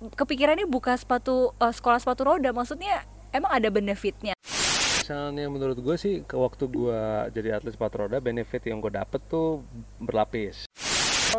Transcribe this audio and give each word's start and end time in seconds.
kepikirannya 0.00 0.64
buka 0.64 0.96
sepatu 0.96 1.52
eh, 1.54 1.70
sekolah 1.70 2.00
sepatu 2.00 2.24
roda? 2.24 2.50
Maksudnya 2.50 3.04
emang 3.30 3.52
ada 3.52 3.68
benefitnya? 3.68 4.32
Misalnya 4.40 5.50
menurut 5.50 5.76
gue 5.76 5.96
sih 5.98 6.22
ke 6.22 6.34
waktu 6.34 6.64
gue 6.64 7.00
jadi 7.30 7.58
atlet 7.58 7.74
sepatu 7.74 8.06
roda 8.06 8.18
benefit 8.18 8.62
yang 8.62 8.78
gue 8.78 8.90
dapet 8.90 9.20
tuh 9.26 9.60
berlapis. 9.98 10.64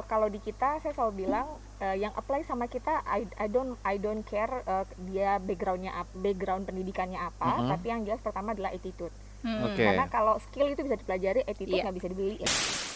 Kalau 0.08 0.28
di 0.28 0.40
kita 0.40 0.80
saya 0.80 0.92
selalu 0.92 1.26
bilang 1.26 1.48
eh, 1.78 2.00
yang 2.00 2.12
apply 2.14 2.44
sama 2.44 2.68
kita 2.68 3.04
I, 3.04 3.28
I 3.36 3.48
don't 3.48 3.76
I 3.82 3.96
don't 3.96 4.24
care 4.24 4.64
eh, 4.64 4.86
dia 5.06 5.36
backgroundnya 5.38 5.92
background 6.14 6.64
pendidikannya 6.64 7.20
apa, 7.20 7.60
Mhm. 7.60 7.70
tapi 7.70 7.86
yang 7.88 8.02
jelas 8.04 8.20
pertama 8.20 8.52
adalah 8.52 8.72
attitude. 8.72 9.12
Hmm. 9.42 9.66
Oke. 9.66 9.82
Karena 9.82 10.06
kalau 10.06 10.38
skill 10.40 10.70
itu 10.70 10.86
bisa 10.86 10.96
dipelajari, 10.96 11.42
attitude 11.44 11.74
Iya. 11.74 11.84
nggak 11.84 11.98
bisa 11.98 12.08
dibeli. 12.08 12.38
Hai 12.40 12.91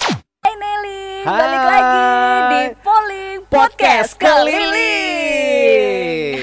Nelly, 0.55 1.21
Hai. 1.21 1.35
balik 1.35 1.63
lagi 1.65 1.99
di 2.47 2.61
Polling 2.79 3.39
Podcast 3.45 4.15
Keliling. 4.15 4.71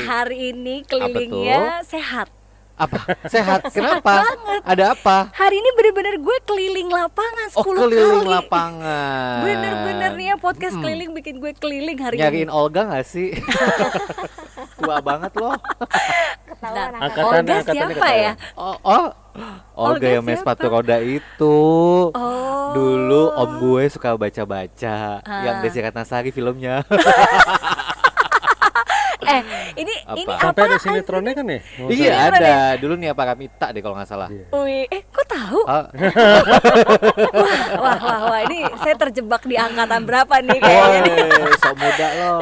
Hari 0.02 0.52
ini 0.52 0.84
kelilingnya 0.84 1.80
sehat. 1.82 2.28
Apa? 2.74 2.98
Sehat? 3.27 3.68
Kenapa? 3.74 4.24
Ada 4.62 4.92
apa? 4.92 5.28
Hari 5.30 5.54
ini 5.54 5.70
bener-bener 5.73 6.16
gue 6.18 6.38
keliling 6.42 6.88
lapangan 6.88 7.48
10 7.51 7.56
Oh, 7.56 7.64
keliling 7.64 8.20
kali. 8.20 8.32
lapangan. 8.32 9.38
Bener-bener 9.40 10.10
nih 10.15 10.26
ya 10.26 10.37
podcast 10.37 10.74
Mm-mm. 10.74 10.84
keliling 10.84 11.10
bikin 11.15 11.37
gue 11.38 11.52
keliling 11.54 11.96
hari 11.96 12.16
Nyariin 12.18 12.48
ini. 12.48 12.52
Olga 12.52 12.84
gak 12.90 13.04
sih? 13.04 13.32
Tua 14.76 15.01
banget 15.01 15.32
loh. 15.37 15.56
Ketahuan 16.62 16.79
Nah, 16.79 16.87
angkatan. 16.87 17.02
Angkatan- 17.02 17.25
Olga 17.25 17.39
angkatannya 17.43 17.65
siapa 17.66 17.91
ketahuan. 17.93 18.23
ya? 18.23 18.33
Oh, 18.55 18.77
oh. 18.79 19.07
Olga 19.75 19.91
Olga 19.91 20.09
yang 20.09 20.23
main 20.23 20.39
sepatu 20.39 20.65
roda 20.69 20.97
itu. 21.01 21.57
Oh. 22.09 22.71
Dulu 22.73 23.23
om 23.35 23.51
gue 23.59 23.83
suka 23.91 24.15
baca-baca 24.15 24.95
yang 25.43 25.55
Ah. 25.57 25.61
Desi 25.61 25.79
Ratnasari 25.79 26.30
filmnya. 26.30 26.87
Eh, 29.23 29.38
ini 29.79 29.95
Apa? 30.02 30.19
ini 30.19 30.33
Sampai 30.35 30.62
ada 30.66 30.77
apa? 30.77 30.83
sinetronnya 30.83 31.33
kan 31.33 31.47
ya? 31.47 31.59
Iya 31.87 32.12
ada. 32.27 32.54
Dulu 32.74 32.99
nih 32.99 33.15
apa 33.15 33.23
Kamita 33.24 33.71
deh 33.71 33.79
kalau 33.79 33.95
nggak 33.95 34.10
salah. 34.10 34.26
Iya. 34.26 34.51
Wih, 34.52 34.85
eh 34.91 35.02
tahu? 35.33 35.61
Oh, 35.73 35.85
Wah, 37.83 37.99
wah, 37.99 38.21
wah, 38.29 38.41
ini 38.47 38.69
saya 38.79 38.95
terjebak 38.99 39.43
di 39.49 39.57
angkatan 39.57 40.05
berapa 40.05 40.35
nih 40.45 40.59
kayaknya. 40.61 41.02
Woi, 41.43 41.52
sok 41.59 41.75
muda 41.79 42.09
loh. 42.19 42.38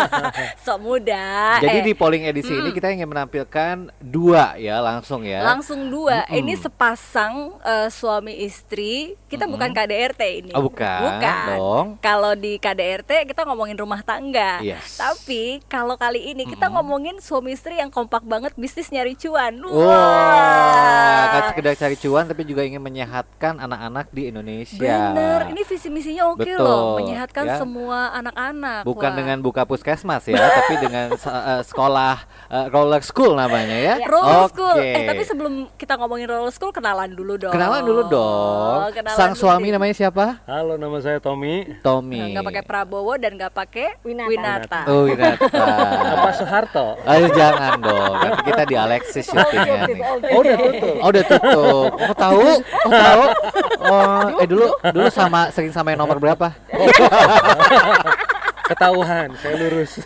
Sok 0.66 0.78
muda. 0.82 1.26
Jadi 1.62 1.78
eh, 1.80 1.84
di 1.84 1.92
polling 1.94 2.24
edisi 2.26 2.52
ini 2.52 2.70
kita 2.74 2.90
ingin 2.90 3.06
menampilkan 3.06 3.88
dua 4.02 4.58
ya 4.58 4.82
langsung 4.82 5.22
ya. 5.22 5.42
langsung 5.46 5.88
dua. 5.88 6.26
Mm-mm. 6.26 6.38
Ini 6.42 6.52
sepasang 6.58 7.34
eh, 7.62 7.88
suami 7.88 8.42
istri. 8.42 9.14
Kita 9.26 9.46
bukan 9.46 9.70
KDRT 9.70 10.22
ini. 10.44 10.52
Oh 10.54 10.66
bukan, 10.66 11.00
Bukan. 11.02 11.46
dong. 11.54 11.86
Kalau 12.02 12.32
di 12.34 12.58
KDRT 12.58 13.30
kita 13.30 13.46
ngomongin 13.46 13.76
rumah 13.78 14.02
tangga. 14.02 14.58
Yes. 14.62 14.98
Tapi 14.98 15.62
kalau 15.70 15.94
kali 15.94 16.34
ini 16.34 16.46
kita 16.46 16.66
ngomongin 16.70 17.22
suami 17.22 17.54
istri 17.54 17.78
yang 17.78 17.90
kompak 17.90 18.26
banget 18.26 18.52
bisnis 18.58 18.90
nyari 18.90 19.14
cuan. 19.14 19.60
Wah, 19.66 21.22
kan 21.30 21.42
sekedar 21.54 21.74
cari 21.76 21.96
cuan 21.98 22.15
tapi 22.24 22.48
juga 22.48 22.64
ingin 22.64 22.80
menyehatkan 22.80 23.60
anak-anak 23.60 24.08
di 24.08 24.32
Indonesia. 24.32 25.12
Bener, 25.12 25.52
ini 25.52 25.62
visi 25.68 25.88
misinya 25.92 26.32
oke 26.32 26.40
Betul, 26.40 26.64
loh, 26.64 26.96
menyehatkan 26.96 27.44
ya. 27.44 27.56
semua 27.60 28.16
anak-anak. 28.16 28.88
Bukan 28.88 29.10
Wah. 29.12 29.16
dengan 29.20 29.36
buka 29.44 29.68
puskesmas 29.68 30.24
ya, 30.24 30.40
tapi 30.64 30.74
dengan 30.80 31.12
eh, 31.12 31.62
sekolah 31.66 32.16
eh, 32.48 32.66
roller 32.72 33.02
school 33.04 33.36
namanya 33.36 33.76
ya. 33.76 33.94
Roller 34.08 34.48
Oke. 34.48 34.56
school. 34.56 34.78
Eh 34.80 35.04
tapi 35.04 35.22
sebelum 35.28 35.52
kita 35.76 36.00
ngomongin 36.00 36.32
roller 36.32 36.54
school 36.54 36.72
kenalan 36.72 37.12
dulu 37.12 37.36
dong. 37.36 37.52
kenalan 37.52 37.82
dulu 37.84 38.02
dong. 38.08 38.78
Oh, 38.86 38.88
Kenalan 38.94 39.18
Sang 39.18 39.32
dulu 39.36 39.42
suami 39.44 39.68
namanya 39.74 39.94
siapa? 39.98 40.40
Halo 40.48 40.78
nama 40.78 40.96
saya 41.02 41.18
Tommy. 41.18 41.66
Tommy. 41.82 42.32
Nggak 42.32 42.46
pakai 42.46 42.62
Prabowo 42.62 43.12
dan 43.18 43.34
nggak 43.34 43.52
pakai 43.52 43.98
Winata. 44.06 44.30
Winata. 44.30 44.80
Oh, 44.86 45.02
Winata. 45.10 45.66
Apa 46.14 46.30
Soeharto? 46.38 46.86
Ayo 47.02 47.26
jangan 47.34 47.82
dong. 47.82 48.14
Nanti 48.22 48.40
kita 48.46 48.62
di 48.62 48.76
Alexis 48.78 49.26
syutingnya 49.26 49.74
nih. 49.90 49.96
Oh 50.06 50.40
udah 50.44 50.56
tutup. 50.56 50.94
Oh 51.02 51.08
udah 51.10 51.24
tutup. 51.26 51.90
Oh 52.06 52.14
tahu? 52.14 52.42
Oh 52.62 52.92
tahu? 52.92 53.22
Oh, 53.82 54.22
eh 54.38 54.46
dulu 54.46 54.66
dulu 54.80 55.08
sama 55.08 55.50
sering 55.50 55.70
sama 55.70 55.90
yang 55.90 56.00
nomor 56.00 56.18
berapa? 56.18 56.54
Ketahuan, 58.66 59.30
saya 59.38 59.54
lurus. 59.56 60.02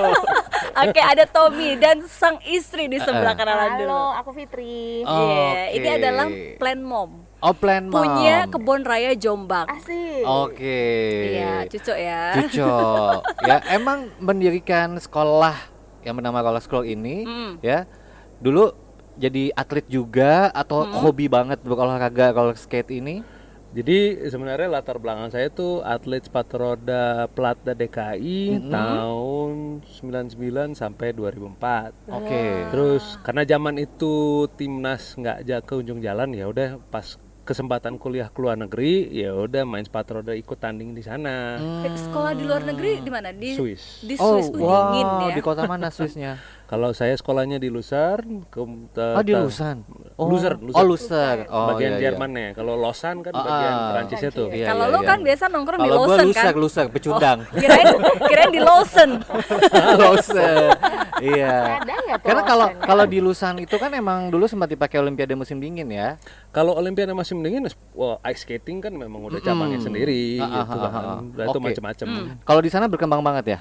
Oke, 0.84 1.00
ada 1.00 1.24
Tommy 1.24 1.80
dan 1.80 2.04
sang 2.04 2.36
istri 2.44 2.92
di 2.92 3.00
sebelah 3.00 3.32
kenalan 3.32 3.80
dulu. 3.80 3.88
Halo, 3.88 4.12
aku 4.20 4.30
Fitri. 4.36 5.00
Oh. 5.00 5.16
Iya, 5.16 5.72
ini 5.72 5.88
Oke. 5.88 5.96
adalah 5.96 6.26
plan 6.60 6.80
mom. 6.84 7.10
Oh 7.40 7.56
plan 7.56 7.88
mom. 7.88 7.96
Punya 7.96 8.44
kebun 8.52 8.84
raya 8.84 9.16
Jombang. 9.16 9.64
Asik. 9.72 10.28
Oke. 10.28 10.84
Iya, 11.32 11.64
cucok 11.64 11.96
ya. 11.96 12.22
Cuco. 12.36 12.76
ya 13.48 13.56
emang 13.72 14.12
mendirikan 14.20 15.00
sekolah 15.00 15.56
yang 16.04 16.20
bernama 16.20 16.38
Roller 16.38 16.60
School 16.60 16.84
ini 16.84 17.24
Hmm. 17.24 17.52
ya 17.58 17.88
dulu 18.38 18.70
jadi 19.16 19.52
atlet 19.52 19.86
juga 19.86 20.48
atau 20.50 20.82
Hmm. 20.82 20.92
hobi 21.00 21.26
banget 21.26 21.58
berolahraga 21.60 22.30
roller 22.30 22.54
skate 22.54 22.92
ini? 22.94 23.20
Jadi 23.68 24.24
sebenarnya 24.24 24.70
latar 24.70 24.96
belakang 24.96 25.28
saya 25.28 25.48
tuh 25.48 25.84
atlet 25.84 26.24
sepatu 26.24 26.56
roda 26.56 27.28
Plata 27.28 27.72
DKI 27.72 28.56
Mhm. 28.58 28.72
tahun 28.72 29.52
99 29.84 30.72
sampai 30.72 31.12
2004. 31.12 31.92
Oke. 32.08 32.70
Terus 32.70 33.20
karena 33.20 33.44
zaman 33.44 33.76
itu 33.76 34.14
timnas 34.56 35.12
nggak 35.12 35.44
ke 35.60 35.74
ujung 35.74 36.00
jalan 36.00 36.32
ya 36.32 36.48
udah 36.48 36.80
pas 36.86 37.20
kesempatan 37.44 37.94
kuliah 37.94 38.26
ke 38.26 38.42
luar 38.42 38.58
negeri 38.58 39.06
ya 39.12 39.30
udah 39.30 39.62
main 39.62 39.84
sepatu 39.84 40.18
roda 40.18 40.32
ikut 40.32 40.56
tanding 40.56 40.90
di 40.90 41.00
sana. 41.00 41.54
Eh, 41.84 41.94
Sekolah 41.94 42.32
di 42.32 42.42
luar 42.42 42.64
negeri 42.64 42.98
di 42.98 43.06
mana? 43.06 43.30
Di 43.30 43.54
Swiss. 43.54 44.02
Di 44.02 44.18
Oh, 44.18 44.40
Swiss. 44.40 44.50
Uh, 44.50 44.58
wow, 44.58 44.90
dingin 44.90 45.06
ya. 45.30 45.34
di 45.36 45.42
kota 45.42 45.62
mana 45.62 45.86
Swissnya? 45.88 46.42
Kalau 46.66 46.90
saya 46.90 47.14
sekolahnya 47.14 47.62
di 47.62 47.70
Lucerne, 47.70 48.42
ke 48.50 48.58
Oh, 48.58 49.22
di 49.22 49.30
Lusan. 49.30 49.86
Oh, 50.18 50.26
Loser, 50.26 50.58
Oh. 51.46 51.46
Oh, 51.46 51.66
bagian 51.70 51.94
iya, 51.94 51.98
iya. 51.98 52.04
Jermannya. 52.10 52.48
Kalau 52.58 52.74
Lausanne 52.74 53.22
kan 53.22 53.32
Ah, 53.38 53.42
bagian 53.46 53.70
ah. 53.72 53.86
Perancisnya 53.94 54.30
tuh. 54.34 54.48
Iya, 54.50 54.66
Kalau 54.74 54.84
iya, 54.90 54.94
lo 54.94 54.98
iya. 54.98 55.06
kan 55.06 55.18
biasa 55.22 55.44
nongkrong 55.46 55.78
di 55.78 55.86
Kalau 55.86 55.94
gua 55.94 56.06
Lawson 56.10 56.26
Loser, 56.26 56.42
kan? 56.42 56.54
Loser, 56.58 56.86
pecundang. 56.90 57.38
Oh, 57.46 57.58
kirain 57.62 57.86
kirain 58.26 58.50
di 58.50 58.60
Lawson. 58.60 59.10
Loser. 59.94 60.66
Iya. 61.16 61.80
Tuh 61.80 62.28
Karena 62.28 62.42
kalau 62.44 62.66
kalau 62.76 63.04
di 63.08 63.24
Lusan 63.24 63.56
itu 63.56 63.72
kan 63.80 63.88
emang 63.88 64.28
dulu 64.28 64.44
sempat 64.44 64.68
dipakai 64.68 65.00
Olimpiade 65.00 65.32
musim 65.32 65.56
dingin 65.56 65.88
ya. 65.88 66.20
Kalau 66.52 66.76
Olimpiade 66.76 67.16
musim 67.16 67.40
dingin, 67.40 67.64
wah 67.96 68.20
ice 68.28 68.44
skating 68.44 68.84
kan 68.84 68.92
memang 68.92 69.24
udah 69.24 69.40
cabangnya 69.40 69.80
Mm-mm. 69.80 69.86
sendiri 69.88 70.36
Ah, 70.36 70.44
ah, 70.44 70.48
gitu 70.52 70.76
ah, 70.76 70.84
ah, 70.84 70.90
kan. 70.92 71.04
ah. 71.08 71.18
Nah, 71.24 71.44
Itu 71.48 71.56
Oke. 71.56 71.66
macam-macam. 71.72 72.06
Kalau 72.44 72.60
di 72.60 72.68
sana 72.68 72.84
berkembang 72.84 73.24
banget 73.24 73.56
ya. 73.56 73.58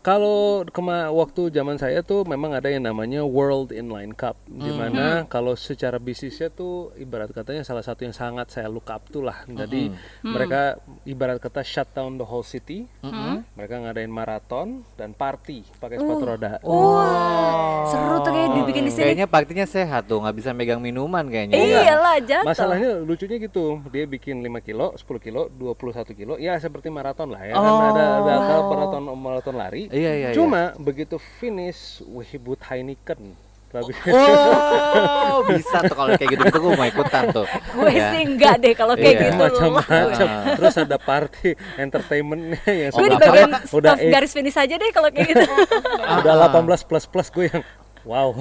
Kalau 0.00 0.64
kema 0.64 1.12
waktu 1.12 1.52
zaman 1.52 1.76
saya 1.76 2.00
tuh 2.00 2.24
memang 2.24 2.56
ada 2.56 2.72
yang 2.72 2.88
namanya 2.88 3.20
World 3.20 3.68
Inline 3.68 4.16
Cup, 4.16 4.32
Hmm. 4.48 4.64
di 4.64 4.72
mana 4.72 5.28
kalau 5.28 5.52
secara 5.52 6.00
bisnisnya 6.00 6.48
tuh 6.48 6.88
ibarat 6.96 7.28
katanya 7.36 7.60
salah 7.68 7.84
satu 7.84 8.08
yang 8.08 8.16
sangat 8.16 8.48
saya 8.48 8.72
look 8.72 8.88
up 8.88 9.04
tuh 9.12 9.20
lah. 9.20 9.44
Jadi 9.44 9.92
Hmm. 9.92 10.32
mereka 10.32 10.80
ibarat 11.04 11.36
kata 11.36 11.60
shut 11.60 11.92
down 11.92 12.16
the 12.16 12.24
whole 12.24 12.40
city, 12.40 12.88
Hmm. 13.04 13.44
mereka 13.52 13.76
ngadain 13.76 14.08
maraton 14.08 14.88
dan 14.96 15.12
party 15.12 15.68
pakai 15.76 16.00
sepatu 16.00 16.24
roda. 16.24 16.56
Wah, 16.64 17.84
seru 17.92 18.24
tuh 18.24 18.32
kayak 18.32 18.50
dibikin 18.56 18.88
di 18.88 18.92
sini. 18.96 19.04
Kayaknya 19.04 19.28
partinya 19.28 19.66
sehat 19.68 20.08
tuh, 20.08 20.24
nggak 20.24 20.32
bisa 20.32 20.56
megang 20.56 20.80
minuman 20.80 21.28
kayaknya. 21.28 21.60
ya. 21.60 21.92
Iyalah 21.92 22.16
jatuh. 22.24 22.48
Masalahnya 22.48 22.90
lucunya 23.04 23.36
gitu, 23.36 23.84
dia 23.92 24.08
bikin 24.08 24.40
5 24.40 24.64
kilo, 24.64 24.96
10 24.96 25.20
kilo, 25.20 25.52
21 25.52 26.16
kilo, 26.16 26.40
ya 26.40 26.56
seperti 26.56 26.88
maraton 26.88 27.28
lah 27.28 27.44
ya. 27.44 27.52
Oh. 27.52 27.60
Kan 27.60 27.74
ada 27.92 28.04
ada 28.24 28.32
kalau 28.48 28.64
maraton 28.72 29.02
maraton 29.12 29.56
lari. 29.60 29.89
Iya, 29.90 30.10
iya, 30.14 30.28
Cuma 30.30 30.72
begitu 30.78 31.18
finish, 31.38 31.98
wihibut 32.06 32.62
Heineken. 32.62 33.34
Oh, 33.70 35.46
bisa 35.50 35.78
tuh 35.86 35.94
kalau 35.94 36.10
kayak 36.18 36.30
gitu 36.34 36.42
gitu 36.42 36.58
gue 36.58 36.72
mau 36.74 36.82
ikutan 36.82 37.30
tuh. 37.30 37.46
Gue 37.70 37.94
Ya. 37.94 38.10
sih 38.10 38.26
enggak 38.26 38.58
deh 38.58 38.74
kalau 38.74 38.98
kayak 38.98 39.14
Iya. 39.14 39.22
gitu. 39.30 39.42
macam-macam. 39.46 40.26
Ah. 40.26 40.54
Terus 40.58 40.74
ada 40.74 40.96
party 40.98 41.50
entertainmentnya 41.78 42.58
yang 42.66 42.90
Gue 42.90 43.06
di 43.06 43.14
bagian 43.14 43.50
udah 43.70 43.94
garis 43.94 44.32
finish 44.34 44.58
aja 44.58 44.74
deh 44.74 44.90
kalau 44.90 45.14
kayak 45.14 45.26
gitu. 45.30 45.46
udah 46.18 46.34
18 46.50 46.82
plus 46.82 47.04
plus 47.06 47.28
gue 47.30 47.46
yang 47.46 47.62
wow. 48.02 48.34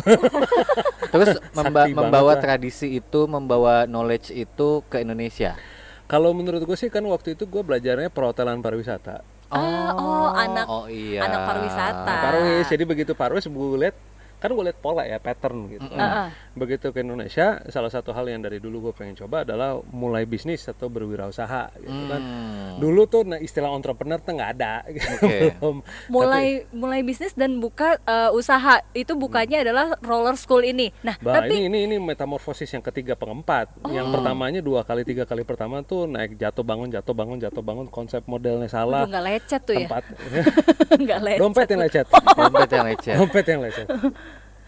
Terus 1.13 1.37
memba- 1.53 1.85
Sakti 1.85 1.93
membawa 1.93 2.33
tradisi 2.33 2.87
itu, 2.91 3.19
membawa 3.29 3.85
knowledge 3.85 4.33
itu 4.33 4.81
ke 4.89 4.97
Indonesia. 4.97 5.53
Kalau 6.09 6.33
menurut 6.33 6.65
gue 6.65 6.73
sih 6.73 6.89
kan 6.89 7.05
waktu 7.05 7.37
itu 7.37 7.45
gue 7.45 7.61
belajarnya 7.61 8.09
perhotelan 8.09 8.65
pariwisata. 8.65 9.21
Ah, 9.49 9.97
oh, 9.97 10.29
anak- 10.29 10.69
oh 10.69 10.85
iya. 10.85 11.25
anak 11.25 11.41
pariwisata. 11.49 12.15
Parwis, 12.21 12.65
jadi 12.69 12.83
begitu 12.85 13.11
Parwis 13.17 13.49
gue 13.49 13.77
lihat 13.81 13.97
kan 14.39 14.49
gue 14.49 14.63
lihat 14.63 14.79
pola 14.79 15.03
ya 15.03 15.19
pattern 15.19 15.67
gitu. 15.67 15.83
Ah, 15.91 16.25
ah. 16.25 16.27
begitu 16.51 16.89
ke 16.89 16.99
Indonesia 16.99 17.59
salah 17.67 17.87
satu 17.87 18.11
hal 18.11 18.25
yang 18.25 18.39
dari 18.39 18.57
dulu 18.57 18.89
gue 18.89 18.93
pengen 18.95 19.15
coba 19.15 19.43
adalah 19.43 19.77
mulai 19.91 20.23
bisnis 20.23 20.63
atau 20.63 20.87
berwirausaha 20.87 21.75
gitu 21.77 22.03
kan 22.07 22.17
Hmm. 22.19 22.79
dulu 22.79 23.03
tuh 23.03 23.23
nah, 23.23 23.35
istilah 23.35 23.69
entrepreneur 23.69 24.17
tuh 24.17 24.33
nggak 24.33 24.51
ada 24.55 24.83
Oke. 25.19 25.55
belum 25.55 25.77
mulai 26.07 26.45
mulai 26.71 26.99
bisnis 27.01 27.31
dan 27.33 27.59
buka 27.59 27.99
eh, 27.99 28.31
usaha 28.31 28.79
itu 28.91 29.13
bukannya 29.13 29.59
adalah 29.59 29.99
roller 29.99 30.33
school 30.33 30.61
ini. 30.61 30.89
Nah, 31.01 31.19
Bah, 31.19 31.41
tapi 31.41 31.59
ini 31.59 31.67
ini 31.67 31.79
ini 31.85 31.95
metamorfosis 31.97 32.69
yang 32.69 32.81
ketiga 32.81 33.13
pengempat. 33.13 33.71
Yang 33.87 34.07
pertamanya 34.09 34.59
dua 34.59 34.81
kali 34.81 35.03
tiga 35.03 35.23
kali 35.23 35.43
pertama 35.43 35.81
tuh 35.81 36.07
naik 36.07 36.35
jatuh 36.35 36.63
bangun 36.63 36.87
jatuh 36.87 37.11
bangun 37.11 37.37
jatuh 37.37 37.59
bangun 37.59 37.87
konsep 37.87 38.23
modelnya 38.23 38.67
salah. 38.67 39.03
Nggak 39.03 39.23
lecet 39.25 39.61
tuh 39.63 39.75
ya. 39.75 39.87
tempat 39.87 40.03
Nggak 41.03 41.19
lecet. 41.21 41.39
dompet 41.43 41.67
yang 41.67 41.81
lecet. 41.81 42.05
Dompet 42.09 42.69
yang 42.69 42.85
lecet. 42.85 43.15
dompet 43.17 43.45
yang 43.45 43.61
lecet. 43.61 43.87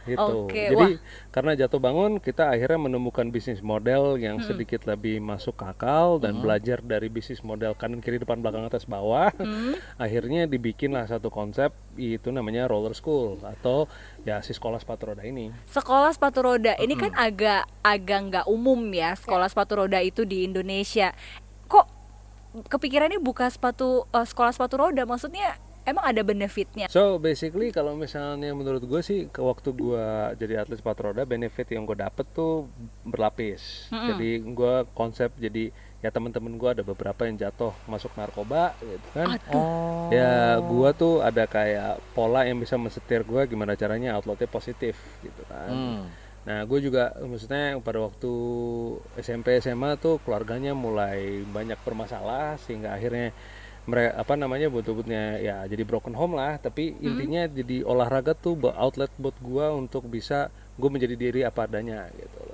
Gitu. 0.02 0.50
Oke, 0.50 0.74
Jadi 0.74 0.98
karena 1.30 1.54
jatuh 1.54 1.78
bangun 1.78 2.18
kita 2.18 2.50
akhirnya 2.50 2.90
menemukan 2.90 3.30
bisnis 3.30 3.62
model 3.62 4.18
yang 4.18 4.42
sedikit 4.42 4.90
lebih 4.90 5.22
masuk 5.22 5.54
akal 5.62 6.18
dan 6.18 6.42
belajar 6.42 6.82
dari 6.82 7.06
bisnis 7.06 7.46
model 7.46 7.78
kanan 7.78 8.02
kiri 8.02 8.18
depan 8.18 8.42
belakang 8.42 8.66
atas 8.66 8.90
bawah. 8.90 9.30
akhirnya 10.04 10.50
dibikinlah 10.50 11.06
satu 11.06 11.30
konsep 11.30 11.70
itu 11.96 12.34
namanya 12.34 12.66
roller 12.66 12.98
school 12.98 13.38
atau 13.46 13.86
ya 14.26 14.42
si 14.42 14.58
sekolah 14.58 14.82
sepatu 14.82 15.14
roda 15.14 15.22
ini. 15.22 15.54
Sekolah 15.70 16.10
sepatu 16.10 16.40
roda 16.42 16.74
ini 16.82 16.98
kan 16.98 17.14
agak 17.14 17.70
agak 17.86 18.20
nggak 18.32 18.46
umum 18.50 18.82
ya 18.90 19.14
sekolah 19.14 19.48
sepatu 19.48 19.86
roda 19.86 20.02
itu 20.02 20.26
di 20.26 20.50
Indonesia. 20.50 21.14
Kok 21.70 21.86
kepikirannya 22.68 23.22
buka 23.22 23.48
sepatu 23.54 24.10
eh, 24.10 24.26
sekolah 24.26 24.52
sepatu 24.52 24.82
roda? 24.82 25.06
Maksudnya 25.06 25.71
emang 25.86 26.06
ada 26.06 26.22
benefitnya? 26.22 26.86
So 26.92 27.18
basically 27.18 27.74
kalau 27.74 27.98
misalnya 27.98 28.54
menurut 28.54 28.84
gue 28.86 29.02
sih 29.02 29.28
ke 29.30 29.42
waktu 29.42 29.74
gue 29.74 30.08
jadi 30.38 30.64
atlet 30.66 30.80
sepatu 30.80 31.10
roda 31.10 31.26
benefit 31.26 31.68
yang 31.74 31.84
gue 31.90 31.98
dapet 31.98 32.26
tuh 32.34 32.70
berlapis. 33.06 33.90
Jadi 33.92 34.42
gue 34.42 34.76
konsep 34.94 35.34
jadi 35.38 35.74
ya 36.02 36.10
teman-teman 36.10 36.58
gue 36.58 36.70
ada 36.82 36.84
beberapa 36.84 37.30
yang 37.30 37.38
jatuh 37.38 37.74
masuk 37.86 38.10
narkoba 38.18 38.74
gitu 38.82 39.08
kan. 39.14 39.38
Oh. 39.54 40.10
Ya 40.10 40.58
gue 40.58 40.90
tuh 40.98 41.22
ada 41.22 41.46
kayak 41.46 42.02
pola 42.18 42.42
yang 42.46 42.58
bisa 42.58 42.74
mensetir 42.78 43.22
gue 43.22 43.42
gimana 43.46 43.78
caranya 43.78 44.18
outletnya 44.18 44.50
positif 44.50 44.98
gitu 45.22 45.42
kan. 45.46 45.70
Hmm. 45.70 46.02
Nah 46.42 46.66
gue 46.66 46.80
juga 46.82 47.14
maksudnya 47.22 47.78
pada 47.86 48.02
waktu 48.02 48.34
SMP 49.22 49.62
SMA 49.62 50.02
tuh 50.02 50.18
keluarganya 50.26 50.74
mulai 50.74 51.46
banyak 51.46 51.78
bermasalah 51.86 52.58
sehingga 52.58 52.98
akhirnya 52.98 53.30
mereka 53.90 54.14
apa 54.14 54.34
namanya 54.38 54.70
butuh-butuhnya 54.70 55.42
ya 55.42 55.66
jadi 55.66 55.84
broken 55.86 56.14
home 56.14 56.38
lah. 56.38 56.62
Tapi 56.62 56.98
intinya 57.02 57.50
jadi 57.50 57.82
olahraga 57.86 58.38
tuh 58.38 58.58
buat 58.58 58.78
outlet 58.78 59.10
buat 59.18 59.36
gua 59.42 59.74
untuk 59.74 60.06
bisa 60.08 60.54
gue 60.82 60.90
menjadi 60.90 61.16
diri 61.16 61.42
apa 61.46 61.70
adanya 61.70 62.10
gitu 62.16 62.38
loh. 62.50 62.54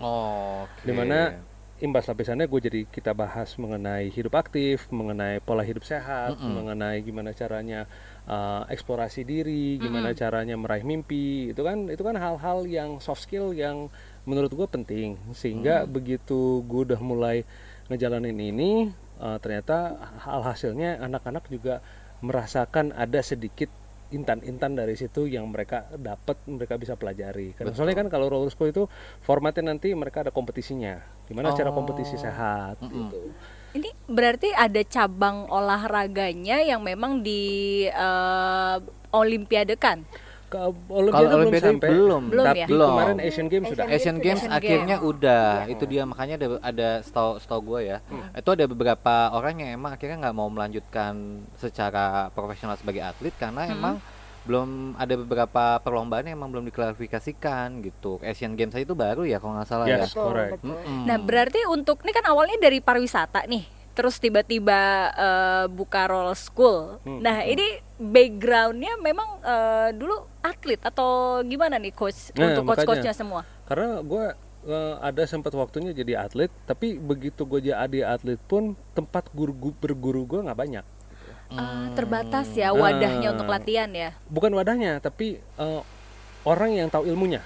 Oke. 0.68 0.83
Di 0.83 0.94
mana 0.94 1.39
imbas 1.77 2.09
lapisannya 2.09 2.50
gue 2.50 2.62
jadi 2.62 2.81
kita 2.89 3.13
bahas 3.13 3.53
mengenai 3.62 4.09
hidup 4.09 4.33
aktif, 4.33 4.89
mengenai 4.89 5.38
pola 5.45 5.62
hidup 5.62 5.85
sehat, 5.85 6.41
mengenai 6.41 7.06
gimana 7.06 7.38
caranya 7.38 7.85
uh, 8.25 8.65
eksplorasi 8.65 9.21
diri, 9.21 9.77
gimana 9.77 10.09
caranya 10.18 10.57
meraih 10.57 10.81
mimpi, 10.81 11.53
itu 11.53 11.62
kan 11.62 11.85
itu 11.85 12.01
kan 12.01 12.18
hal-hal 12.18 12.65
yang 12.65 12.97
soft 12.97 13.29
skill 13.29 13.53
yang 13.53 13.94
menurut 14.25 14.50
gue 14.50 14.68
penting. 14.68 15.21
Sehingga 15.38 15.85
begitu 15.85 16.65
gue 16.65 16.81
udah 16.89 17.00
mulai 17.00 17.45
ngejalanin 17.88 18.35
ini 18.41 18.89
uh, 19.19 19.38
ternyata 19.42 19.98
hal 20.24 20.42
hasilnya 20.46 21.02
anak-anak 21.02 21.46
juga 21.50 21.81
merasakan 22.22 22.94
ada 22.98 23.22
sedikit 23.22 23.69
intan-intan 24.08 24.72
dari 24.72 24.96
situ 24.96 25.28
yang 25.28 25.52
mereka 25.52 25.84
dapat 26.00 26.40
mereka 26.48 26.80
bisa 26.80 26.96
pelajari. 26.96 27.52
Karena 27.52 27.75
soalnya 27.75 28.00
kan 28.00 28.08
kalau 28.08 28.31
roller 28.31 28.48
school 28.48 28.72
itu 28.72 28.88
formatnya 29.19 29.75
nanti 29.75 29.92
mereka 29.92 30.24
ada 30.24 30.31
kompetisinya. 30.31 31.04
Gimana 31.28 31.52
cara 31.52 31.75
kompetisi 31.75 32.16
sehat 32.16 32.80
gitu. 32.88 33.36
Ini 33.75 33.90
berarti 34.08 34.56
ada 34.56 34.80
cabang 34.88 35.52
olahraganya 35.52 36.63
yang 36.63 36.81
memang 36.88 37.20
di 37.20 37.84
eh, 37.84 38.78
olimpiadekan. 39.12 40.08
Ke 40.48 40.56
Kalau 40.56 40.72
Olimpiade 40.90 41.28
belum 41.28 41.38
Olimpiade 41.38 41.68
sampai 41.70 41.90
belum, 41.90 42.24
Belum 42.28 42.46
tapi 42.46 42.58
ya? 42.58 42.68
Belum. 42.68 42.90
kemarin 42.90 43.18
Asian 43.20 43.48
Games 43.48 43.66
sudah 43.68 43.84
Asian 43.84 43.94
Asian 43.94 44.18
Games 44.18 44.42
Asian 44.42 44.54
akhirnya 44.54 44.96
Games. 44.96 45.10
udah 45.10 45.46
Iya. 45.60 45.72
itu 45.72 45.84
dia 45.86 46.04
makanya 46.04 46.36
ada 46.36 46.48
ada 46.62 46.90
setahu 47.00 47.32
setahu 47.38 47.62
gue 47.68 47.80
ya 47.86 47.98
itu 48.34 48.50
ada 48.50 48.64
beberapa 48.66 49.14
orang 49.30 49.54
yang 49.58 49.70
emang 49.74 49.92
akhirnya 49.92 50.18
nggak 50.20 50.34
mau 50.34 50.48
melanjutkan 50.48 51.14
secara 51.54 52.06
profesional 52.32 52.76
sebagai 52.76 53.02
atlet 53.02 53.34
karena 53.34 53.68
emang 53.68 53.96
belum 54.44 54.70
ada 54.96 55.14
beberapa 55.14 55.64
perlombaan 55.78 56.24
yang 56.24 56.38
emang 56.38 56.50
belum 56.50 56.66
diklarifikasikan 56.66 57.84
gitu 57.84 58.16
Asian 58.22 58.54
Games 58.54 58.72
aja 58.72 58.82
itu 58.82 58.96
baru 58.96 59.22
ya 59.22 59.38
kalau 59.38 59.54
nggak 59.54 59.68
salah 59.68 59.86
Yes. 59.86 60.08
ya 60.08 60.16
correct. 60.18 60.64
Nah, 61.04 61.18
berarti 61.18 61.68
untuk 61.68 62.00
ini 62.02 62.12
kan 62.12 62.24
awalnya 62.26 62.56
dari 62.58 62.80
pariwisata 62.80 63.44
nih. 63.46 63.76
Terus 63.98 64.16
tiba-tiba 64.18 64.80
eh, 65.10 65.66
buka 65.68 66.06
roller 66.06 66.38
school. 66.38 67.02
Hmm, 67.02 67.18
Nah, 67.20 67.42
ini 67.42 67.66
backgroundnya 67.98 68.94
memang 68.98 69.42
eh, 69.42 69.90
dulu 69.92 70.14
atlet 70.40 70.78
atau 70.80 71.10
gimana 71.42 71.76
nih 71.76 71.92
coach 71.92 72.30
Nah, 72.32 72.54
untuk 72.54 72.70
coach-coachnya 72.70 73.12
semua? 73.12 73.42
karena 73.66 74.00
gue 74.00 74.26
ada 75.00 75.24
sempat 75.24 75.52
waktunya 75.54 75.92
jadi 75.92 76.22
atlet 76.22 76.52
tapi 76.64 76.96
begitu 76.96 77.44
gue 77.44 77.64
jadi 77.66 78.00
atlet 78.06 78.36
pun 78.42 78.76
tempat 78.92 79.28
guru 79.30 79.52
berguru 79.74 80.24
gue 80.26 80.40
nggak 80.42 80.56
banyak 80.58 80.86
Ah, 81.48 81.88
terbatas 81.94 82.52
ya 82.52 82.72
wadahnya 82.72 83.28
Ah. 83.28 83.34
untuk 83.34 83.48
latihan 83.48 83.88
ya. 83.88 84.12
bukan 84.28 84.52
wadahnya 84.52 85.00
tapi 85.00 85.40
eh, 85.40 85.82
orang 86.44 86.76
yang 86.76 86.88
tahu 86.88 87.08
ilmunya 87.08 87.40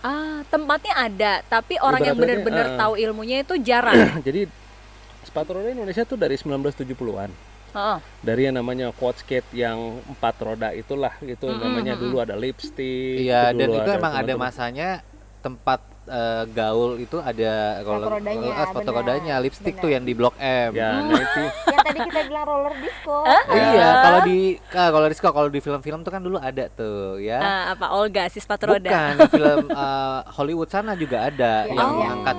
Ah, 0.00 0.44
tempatnya 0.46 0.94
ada, 0.94 1.32
tapi 1.42 1.76
orang 1.76 1.98
yang 2.04 2.14
Ibaratnya, 2.14 2.44
benar-benar 2.44 2.66
ah. 2.68 2.76
tahu 2.78 2.94
ilmunya 2.94 3.36
itu 3.40 3.54
jarang. 3.58 3.96
jadi 4.28 4.46
sepatu 5.26 5.58
roda 5.58 5.68
Indonesia 5.68 6.06
tuh 6.06 6.14
dari 6.14 6.38
1970-an 6.38 7.30
Heeh. 7.74 7.98
dari 8.22 8.48
yang 8.48 8.56
namanya 8.56 8.94
quad 8.94 9.18
skate 9.18 9.50
yang 9.52 9.76
empat 10.06 10.34
roda 10.40 10.70
itulah 10.72 11.12
itu 11.20 11.44
namanya 11.50 11.92
dulu 11.92 12.22
ada 12.22 12.32
lipstick 12.32 13.20
Iya 13.20 13.50
dan 13.52 13.68
itu 13.68 13.90
emang 13.90 14.14
ada 14.14 14.32
masanya 14.38 15.04
tempat 15.44 15.78
eh, 16.08 16.42
gaul 16.50 16.98
itu 16.98 17.22
ada 17.22 17.78
roller 17.84 18.18
rodanya, 18.18 18.50
ah, 18.50 18.66
sepatu 18.66 18.90
rodanya 18.90 19.34
lipstick 19.38 19.78
benar. 19.78 19.84
tuh 19.84 19.90
yang 19.94 20.02
di 20.02 20.14
blok 20.16 20.34
M. 20.40 20.70
ya 20.74 20.90
nah 21.06 21.20
itu 21.20 21.42
yang 21.74 21.84
tadi 21.84 21.98
kita 22.02 22.20
bilang 22.26 22.44
roller 22.48 22.74
disco 22.80 23.18
Iya, 23.46 23.88
kalau 24.02 24.20
di 24.24 24.38
kalau 24.72 25.06
di 25.06 25.14
kalau 25.20 25.48
di 25.52 25.60
film-film 25.60 26.00
tuh 26.02 26.10
kan 26.10 26.22
dulu 26.22 26.38
ada 26.40 26.66
tuh 26.72 27.20
ya. 27.22 27.38
Ah, 27.38 27.64
apa 27.76 27.94
Olga 27.94 28.26
si 28.26 28.42
sepatu 28.42 28.66
roda? 28.66 28.90
Bukan 28.90 29.14
film 29.30 29.58
eh, 29.70 30.20
Hollywood 30.34 30.70
sana 30.72 30.96
juga 30.96 31.28
ada 31.28 31.68
Ya, 31.68 31.74
yang 31.78 31.88
oh. 31.92 31.94
mengangkat 32.00 32.36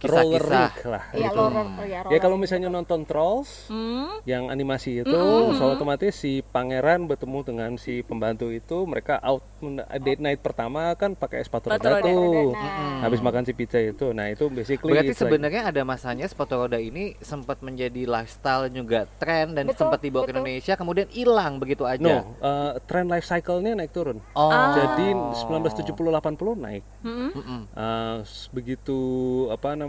kisah-kisah. 0.00 0.70
lah 0.84 1.02
Iya, 1.10 1.26
gitu. 1.26 1.36
roller 1.36 1.66
ya, 1.80 1.84
ya 1.84 2.00
roller 2.02 2.20
kalau 2.20 2.36
misalnya 2.36 2.68
nonton 2.68 3.02
Trolls 3.02 3.66
Hmm. 3.66 4.22
yang 4.24 4.46
animasi 4.46 5.00
itu 5.00 5.20
so 5.52 5.64
otomatis 5.68 6.14
si 6.14 6.40
pangeran 6.44 7.04
bertemu 7.04 7.38
dengan 7.42 7.70
si 7.74 8.00
pembantu 8.00 8.48
itu 8.48 8.82
mereka 8.82 9.18
out 9.20 9.42
men- 9.58 9.82
date 9.98 10.18
night 10.18 10.38
pertama 10.38 10.94
kan 10.94 11.12
pakai 11.12 11.40
sepatu 11.40 11.68
roda 11.68 11.98
tuh 11.98 12.50
Nah, 12.50 13.00
habis 13.00 13.18
makan 13.18 13.42
si 13.42 13.52
pizza 13.52 13.78
itu 13.78 14.10
nah 14.10 14.26
itu 14.26 14.46
basically 14.48 14.92
Berarti 14.92 15.14
sebenarnya 15.14 15.62
ada 15.66 15.82
masanya 15.82 16.24
sepatu 16.24 16.54
roda 16.56 16.76
ini 16.76 17.18
sempat 17.18 17.58
menjadi 17.58 18.04
lifestyle 18.04 18.68
juga 18.68 19.08
tren 19.16 19.52
dan 19.52 19.66
Betul, 19.66 19.78
sempat 19.84 19.98
dibawa 19.98 20.22
ke 20.22 20.26
betul. 20.28 20.38
Indonesia 20.38 20.74
kemudian 20.74 21.08
hilang 21.08 21.56
begitu 21.56 21.82
aja. 21.82 21.98
no 21.98 22.36
uh, 22.38 22.78
trend 22.84 23.08
life 23.08 23.24
cycle-nya 23.24 23.74
naik 23.74 23.90
turun 23.90 24.20
Oh. 24.32 24.50
jadi 24.72 25.14
1970-80 25.40 25.96
naik 26.56 26.84
Mm-mm. 27.00 27.30
Mm-mm. 27.32 27.60
Uh, 27.72 28.18
begitu 28.52 28.98
apa 29.48 29.72
namanya 29.72 29.87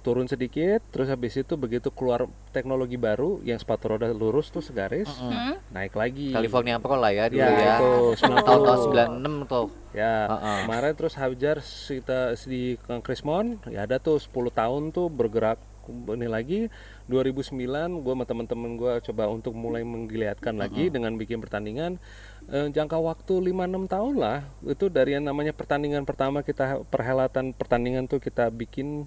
turun 0.00 0.24
sedikit 0.24 0.80
terus 0.88 1.06
habis 1.06 1.34
itu 1.34 1.54
begitu 1.54 1.90
keluar 1.90 2.24
teknologi 2.50 2.94
baru 2.94 3.42
yang 3.42 3.56
sepatu 3.56 3.90
roda 3.90 4.06
lurus 4.08 4.48
tuh 4.48 4.60
segaris 4.60 5.10
Hmm. 5.12 5.58
naik 5.70 5.92
lagi 5.92 6.30
California 6.30 6.76
Pro 6.76 6.94
lah 6.94 7.10
ya 7.10 7.26
dulu 7.26 7.40
ya, 7.40 7.50
ya. 7.50 7.76
itu 7.76 7.92
90 8.20 8.40
Tahun-tahun 8.40 8.78
96 8.86 9.46
tuh. 9.46 9.66
ya 9.90 10.14
Heeh. 10.26 10.58
kemarin 10.64 10.92
terus 10.94 11.14
Hajar 11.14 11.56
kita 11.62 12.18
di 12.44 12.62
Kang 12.80 13.00
Krismon 13.00 13.58
ya 13.66 13.84
ada 13.84 13.98
tuh 13.98 14.16
10 14.16 14.30
tahun 14.50 14.82
tuh 14.90 15.06
bergerak 15.06 15.58
ini 15.90 16.26
lagi 16.26 16.60
2009 17.06 17.50
gue 17.98 18.14
sama 18.14 18.22
teman-teman 18.22 18.78
gue 18.78 18.92
coba 19.02 19.26
untuk 19.26 19.52
mulai 19.52 19.82
menggiliatkan 19.82 20.54
lagi 20.54 20.86
dengan 20.88 21.14
bikin 21.14 21.38
pertandingan 21.38 21.98
Eh, 22.42 22.66
jangka 22.66 22.98
waktu 22.98 23.46
5-6 23.46 23.86
tahun 23.86 24.14
lah 24.16 24.42
itu 24.66 24.90
dari 24.90 25.14
yang 25.14 25.22
namanya 25.22 25.54
pertandingan 25.54 26.02
pertama 26.02 26.42
kita 26.42 26.82
perhelatan 26.84 27.54
pertandingan 27.54 28.10
tuh 28.10 28.18
kita 28.18 28.50
bikin 28.50 29.06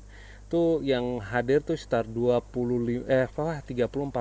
tuh 0.54 0.86
yang 0.86 1.18
hadir 1.18 1.66
tuh 1.66 1.74
sekitar 1.74 2.06
20 2.06 3.10
eh 3.10 3.26
apa 3.26 3.66
30 3.66 3.90
40 3.90 4.14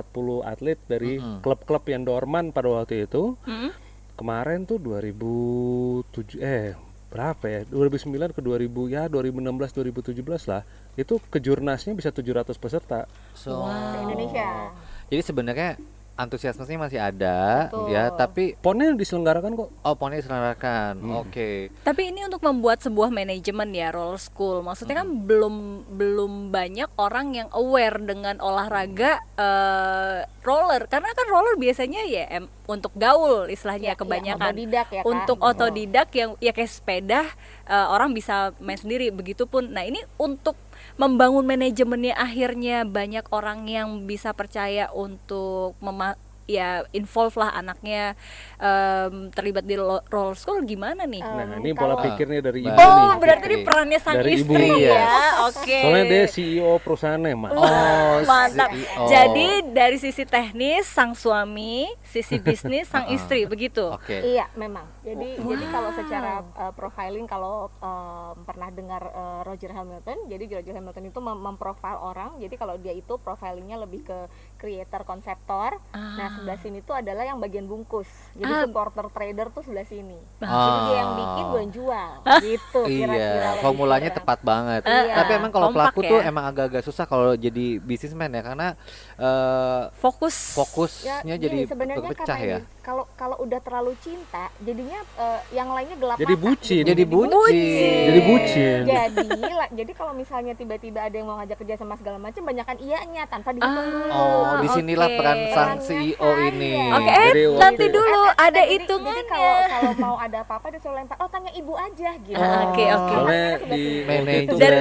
atlet 0.48 0.80
dari 0.88 1.20
klub-klub 1.44 1.84
yang 1.92 2.08
dorman 2.08 2.56
pada 2.56 2.72
waktu 2.72 3.04
itu. 3.04 3.36
Mm-mm. 3.44 3.68
kemarin 4.16 4.64
tuh 4.64 4.80
2007 4.80 6.40
eh 6.40 6.72
berapa 7.12 7.44
ya? 7.44 7.60
2009 7.68 8.32
ke 8.32 8.40
2000 8.40 8.94
ya 8.96 9.02
2016 9.12 10.16
2017 10.16 10.48
lah. 10.48 10.64
Itu 10.96 11.20
kejurnasnya 11.28 11.92
bisa 11.92 12.08
700 12.08 12.56
peserta. 12.56 13.04
So, 13.36 13.68
Indonesia. 14.00 14.72
Jadi 15.12 15.20
sebenarnya 15.20 15.76
antusiasmenya 16.14 16.78
masih 16.78 17.00
ada 17.00 17.66
Betul. 17.66 17.88
ya, 17.88 18.04
tapi 18.10 18.54
Ponnya 18.54 18.92
diselenggarakan 18.92 19.52
kok. 19.54 19.68
oh 19.72 19.94
ponnya 19.94 20.18
diselenggarakan. 20.18 20.92
Hmm. 20.98 21.16
Oke. 21.18 21.72
Tapi 21.80 22.02
ini 22.08 22.22
untuk 22.22 22.40
membuat 22.40 22.78
sebuah 22.78 23.08
manajemen 23.08 23.68
ya 23.70 23.90
roller 23.90 24.16
school. 24.16 24.60
Maksudnya 24.60 25.00
kan 25.00 25.08
belum 25.22 25.54
belum 25.90 26.32
banyak 26.48 26.92
orang 26.94 27.34
yang 27.34 27.48
aware 27.50 27.96
dengan 27.98 28.38
olahraga 28.38 29.18
eh, 29.34 30.18
roller 30.40 30.84
karena 30.86 31.10
kan 31.10 31.26
roller 31.26 31.54
biasanya 31.54 32.02
ya 32.04 32.24
em, 32.30 32.44
untuk 32.64 32.92
gaul 32.94 33.46
istilahnya 33.46 33.80
Ya, 33.82 33.96
kebanyakan. 33.96 34.38
ya, 34.38 34.48
otodidak 34.48 34.86
ya, 34.88 35.00
Kak. 35.00 35.08
untuk 35.08 35.38
Betul. 35.38 35.50
otodidak 35.50 36.08
yang 36.12 36.30
ya 36.38 36.52
kayak 36.52 36.70
sepeda 36.70 37.22
eh, 37.64 37.86
orang 37.88 38.12
bisa 38.12 38.34
main 38.58 38.76
sendiri 38.76 39.08
begitupun. 39.10 39.70
Nah, 39.70 39.82
ini 39.82 39.98
untuk 40.16 40.54
membangun 41.00 41.44
manajemennya 41.48 42.14
akhirnya 42.16 42.84
banyak 42.84 43.24
orang 43.32 43.68
yang 43.68 44.04
bisa 44.04 44.36
percaya 44.36 44.92
untuk 44.92 45.76
mema 45.80 46.16
ya 46.44 46.68
involve 46.90 47.34
lah 47.34 47.52
anaknya 47.52 48.18
em, 48.56 49.30
terlibat 49.30 49.62
di 49.62 49.74
roller 50.06 50.34
school 50.34 50.62
gimana 50.62 51.04
nih? 51.04 51.20
Nah, 51.20 51.44
Um, 51.52 51.60
ini 51.60 51.70
pola 51.72 51.94
kalau- 51.94 52.04
pikirnya 52.08 52.40
dari 52.40 52.60
ibu. 52.62 52.72
Oh, 52.72 52.82
nih. 53.08 53.18
berarti 53.18 53.44
ini 53.44 53.56
perannya 53.60 53.98
sang 53.98 54.16
Dari 54.16 54.30
ibu, 54.36 54.52
istri 54.52 54.66
iya. 54.78 54.92
ya. 54.92 55.08
Oke. 55.44 55.78
Soalnya 55.80 56.04
dia 56.04 56.24
CEO 56.26 56.72
perusahaannya, 56.78 57.34
Mas. 57.34 57.50
Oh, 57.52 58.16
Mantap. 58.22 58.70
CEO. 58.70 59.04
Jadi 59.06 59.48
dari 59.70 59.96
sisi 59.96 60.22
teknis 60.24 60.84
sang 60.84 61.12
suami, 61.12 61.86
sisi 62.02 62.38
bisnis 62.38 62.86
sang 62.86 63.06
Uh-uh. 63.08 63.16
istri, 63.16 63.44
begitu. 63.44 63.88
Oke. 63.88 64.14
Iya, 64.14 64.46
memang. 64.54 64.86
Jadi 65.02 65.34
Wow. 65.34 65.48
jadi 65.48 65.64
kalau 65.68 65.90
secara 65.92 66.32
uh, 66.54 66.72
profiling 66.72 67.26
kalau 67.26 67.54
um, 67.76 68.36
pernah 68.42 68.68
dengar 68.68 69.02
uh, 69.04 69.40
Roger 69.42 69.70
Hamilton, 69.70 70.18
jadi 70.26 70.44
Roger 70.52 70.74
Hamilton 70.74 71.04
itu 71.04 71.18
mem- 71.18 71.42
memprofile 71.42 71.98
orang. 71.98 72.38
Jadi 72.38 72.54
kalau 72.54 72.76
dia 72.76 72.92
itu 72.92 73.14
profilingnya 73.16 73.76
lebih 73.78 74.02
ke 74.02 74.18
creator 74.62 75.02
konseptor. 75.02 75.82
Nah, 75.90 75.98
Ah. 76.22 76.30
sebelah 76.32 76.54
sini 76.56 76.78
tuh 76.80 76.94
adalah 76.94 77.26
yang 77.26 77.36
bagian 77.36 77.66
bungkus. 77.66 78.06
Jadi 78.32 78.46
Ah. 78.48 78.62
supporter 78.62 79.10
trader 79.10 79.50
tuh 79.50 79.66
sebelah 79.66 79.82
sini. 79.82 80.14
Ah. 80.38 80.46
Jadi 80.46 80.78
dia 80.86 80.96
yang 80.96 81.12
bikin, 81.12 81.44
gue 81.44 81.60
yang 81.60 81.74
jual. 81.74 82.10
Gitu 82.40 82.80
kira-kira. 82.86 83.18
Iya, 83.18 83.50
formulanya 83.58 84.10
tepat 84.12 84.38
banget. 84.40 84.86
Iya. 84.86 85.14
Tapi 85.18 85.30
emang 85.34 85.50
kalau 85.50 85.74
pelaku 85.74 86.00
ya. 86.00 86.08
tuh 86.08 86.20
emang 86.22 86.44
agak-agak 86.46 86.82
susah 86.82 87.04
kalau 87.04 87.34
jadi 87.34 87.66
bisnismen 87.76 88.30
ya 88.30 88.42
karena 88.44 88.78
eh, 89.22 89.82
Fokus. 89.94 90.36
fokusnya 90.52 91.22
Ya, 91.22 91.34
jadi 91.36 91.64
sebenarnya 91.64 92.02
berpecah 92.02 92.26
karena 92.34 92.58
ya. 92.58 92.80
Kalau 92.82 93.06
kalau 93.14 93.38
udah 93.38 93.62
terlalu 93.62 93.94
cinta, 93.96 94.50
jadinya 94.58 94.98
uh, 95.14 95.38
yang 95.50 95.70
lainnya 95.70 95.94
gelap 95.94 96.18
Jadi 96.18 96.34
mata, 96.34 96.42
bucin. 96.44 96.76
gitu. 96.76 96.90
Jadi 96.90 97.02
bucin. 97.06 98.02
Jadi 98.02 98.20
bucin. 98.24 98.80
jadi 98.82 99.22
lah- 99.52 99.70
jadi 99.72 99.92
kalau 99.92 100.12
misalnya 100.12 100.52
tiba-tiba 100.52 100.98
ada 101.00 101.14
yang 101.14 101.24
mau 101.24 101.38
ngajak 101.38 101.56
kerja 101.56 101.74
sama 101.76 101.94
segala 101.94 102.18
macam 102.18 102.42
banyakan 102.42 102.76
iyanya 102.76 103.22
tanpa 103.24 103.52
dihitung 103.52 103.70
Ah. 103.78 103.86
dulu 103.88 104.10
Oh, 104.12 104.52
di 104.58 104.68
sinilah 104.68 105.06
oke. 105.06 105.14
peran 105.14 105.38
sang 105.48 105.78
Perannya 105.78 105.86
CEO 105.86 106.30
ini. 106.44 106.72
saya. 106.74 106.90
Oke, 106.92 107.10
eh 107.12 107.22
Jadi 107.24 107.42
nanti 107.54 107.84
dulu 107.88 108.10
Ah, 108.18 108.26
ah, 108.26 108.34
ada 108.42 108.50
jadi- 108.58 108.70
hitungannya. 108.74 109.14
jadi 109.14 109.30
kalau 109.30 109.54
kalau 109.62 109.92
mau 109.96 110.16
ada 110.18 110.38
apa-apa 110.40 110.66
dia 110.68 110.80
selalu 110.80 110.96
lempar 110.98 111.16
oh 111.16 111.28
tanya 111.28 111.50
ibu 111.52 111.72
aja 111.76 112.10
gitu 112.18 112.34
Ah, 112.34 112.60
oke, 112.66 112.82
oke. 112.82 113.12
Soalnya 113.12 113.46
Sebelah 113.52 113.70
di 113.70 113.82
itu 113.86 114.06
Manajer. 114.50 114.72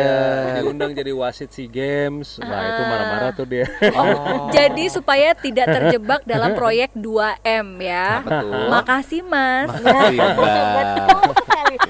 diundang 0.58 0.92
jadi 0.96 1.12
wasit 1.14 1.50
SEA 1.50 1.70
Games. 1.70 2.42
Wah, 2.42 2.62
itu 2.66 2.82
marah-marah 2.82 3.30
tuh 3.32 3.46
dia. 3.46 3.70
Oh. 3.94 4.26
Jadi 4.52 4.84
supaya 4.88 5.34
tidak 5.34 5.68
terjebak 5.70 6.22
dalam 6.24 6.54
proyek 6.54 6.92
2M 6.94 7.68
ya. 7.78 8.22
Betul. 8.22 8.68
Makasih 8.68 9.22
Mas. 9.24 9.70
Makasih, 9.72 10.18
Mbak. 10.18 10.88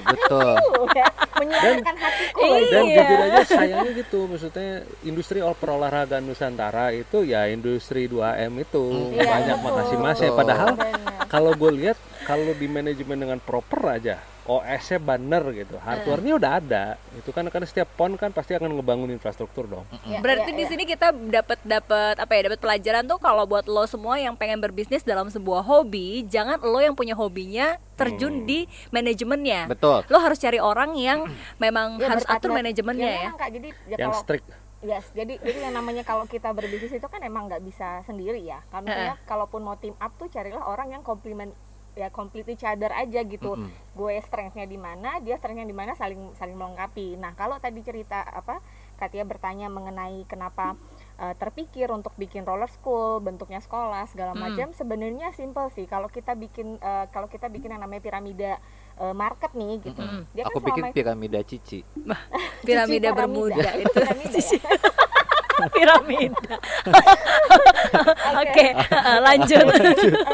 betul 0.02 0.54
ya, 0.92 1.08
menyuarakan 1.34 1.96
hatiku 1.96 2.38
Iya. 2.38 2.68
Dan 2.70 2.82
jujur 2.86 3.18
aja 3.20 3.42
sayangnya 3.44 3.92
gitu, 3.94 4.18
maksudnya 4.26 4.68
industri 5.02 5.38
ol- 5.40 5.56
perolahragaan 5.56 6.22
Nusantara 6.22 6.92
itu 6.92 7.24
ya 7.24 7.48
industri 7.48 8.06
2M 8.06 8.52
itu 8.58 8.84
Iya, 9.10 9.26
banyak 9.26 9.58
makasih 9.58 9.96
mas 9.98 10.18
ya. 10.18 10.30
Padahal 10.32 10.76
kalau 11.26 11.52
gue 11.52 11.70
lihat 11.74 11.96
kalau 12.22 12.52
di 12.52 12.66
manajemen 12.66 13.18
dengan 13.18 13.38
proper 13.38 13.80
aja 13.90 14.16
OS-nya 14.42 14.98
banner 14.98 15.42
gitu, 15.52 15.76
hardware-nya 15.76 16.34
udah 16.34 16.50
ada. 16.56 16.84
Itu 17.14 17.30
kan 17.30 17.46
karena 17.46 17.62
setiap 17.62 17.86
pon 17.92 18.14
kan 18.14 18.28
pasti 18.28 18.52
akan 18.52 18.74
ngebangun 18.74 19.08
infrastruktur 19.08 19.64
dong. 19.64 19.86
Ya, 20.02 20.18
Berarti 20.18 20.50
ya, 20.50 20.56
di 20.56 20.64
sini 20.66 20.82
kita 20.82 21.10
dapat 21.12 21.62
dapat 21.62 22.14
apa 22.16 22.32
ya? 22.32 22.50
Dapat 22.50 22.58
pelajaran 22.58 23.04
tuh 23.04 23.16
kalau 23.16 23.44
buat 23.44 23.64
lo 23.64 23.86
semua 23.86 24.16
yang 24.16 24.34
pengen 24.34 24.58
berbisnis 24.58 25.00
dalam 25.00 25.26
sebuah 25.26 25.62
hobi, 25.62 26.26
jangan 26.26 26.58
lo 26.58 26.78
yang 26.78 26.92
punya 26.92 27.14
hobinya 27.14 27.78
terjun 27.94 28.34
Hmm. 28.34 28.44
di 28.44 28.58
manajemennya. 28.90 29.68
Betul. 29.68 30.02
Lo 30.06 30.18
harus 30.18 30.36
cari 30.36 30.58
orang 30.58 30.94
yang 30.94 31.30
memang 31.56 31.96
Ya, 31.96 32.08
harus 32.08 32.26
atur 32.26 32.50
manajemennya 32.50 33.06
ya. 33.06 33.18
memang, 33.22 33.38
Kak. 33.38 33.50
jadi 33.52 33.68
ya 33.86 33.96
Yang 33.96 34.10
kalau 34.10 34.20
strict. 34.20 34.46
Yes, 34.82 35.06
jadi 35.12 35.38
jadi 35.38 35.70
yang 35.70 35.78
namanya 35.78 36.02
kalau 36.02 36.26
kita 36.26 36.50
berbisnis 36.50 36.90
itu 36.90 37.06
kan 37.06 37.22
emang 37.22 37.46
nggak 37.46 37.62
bisa 37.62 38.02
sendiri 38.02 38.42
ya. 38.42 38.58
Kalau 38.66 38.82
misalnya 38.82 39.14
kalaupun 39.22 39.62
mau 39.62 39.78
team 39.78 39.94
up 39.96 40.10
tuh 40.18 40.26
carilah 40.26 40.58
orang 40.60 40.90
yang 40.90 41.02
komplement 41.02 41.54
ya 41.92 42.08
complete 42.08 42.56
each 42.56 42.64
other 42.64 42.88
aja 42.88 43.20
gitu. 43.24 43.56
Mm-mm. 43.56 43.68
Gue 43.92 44.16
strengthnya 44.24 44.64
di 44.64 44.80
mana, 44.80 45.20
dia 45.20 45.36
strengthnya 45.36 45.68
di 45.68 45.76
mana 45.76 45.92
saling 45.92 46.32
saling 46.36 46.56
melengkapi. 46.56 47.20
Nah, 47.20 47.36
kalau 47.36 47.60
tadi 47.60 47.84
cerita 47.84 48.24
apa 48.24 48.64
Katia 48.96 49.26
bertanya 49.26 49.66
mengenai 49.66 50.22
kenapa 50.30 50.78
eh, 51.18 51.34
terpikir 51.36 51.90
untuk 51.90 52.14
bikin 52.14 52.46
roller 52.46 52.70
school, 52.70 53.18
bentuknya 53.18 53.58
sekolah 53.58 54.06
segala 54.08 54.32
Mm. 54.32 54.40
macam, 54.40 54.68
sebenarnya 54.72 55.34
simple 55.34 55.68
sih. 55.74 55.84
Kalau 55.90 56.06
kita 56.08 56.32
bikin 56.38 56.78
eh, 56.78 57.06
kalau 57.10 57.26
kita 57.26 57.50
bikin 57.50 57.74
yang 57.76 57.82
namanya 57.84 58.00
piramida 58.00 58.52
eh, 58.96 59.14
market 59.14 59.52
nih 59.52 59.82
gitu. 59.82 60.00
Mm-mm. 60.00 60.22
Dia 60.32 60.48
Aku 60.48 60.62
kan 60.62 60.72
pikir 60.72 60.82
selama 60.86 60.96
piramida 60.96 61.40
cici. 61.44 61.80
Piramida 62.62 63.10
bermuda 63.12 63.58
piramida. 63.58 63.70
itu. 63.84 63.96
Piramida 64.00 64.38
ya? 64.38 64.60
Piramida. 65.70 66.56
Oke, 68.42 68.66
eh, 68.74 69.18
lanjut. 69.22 69.66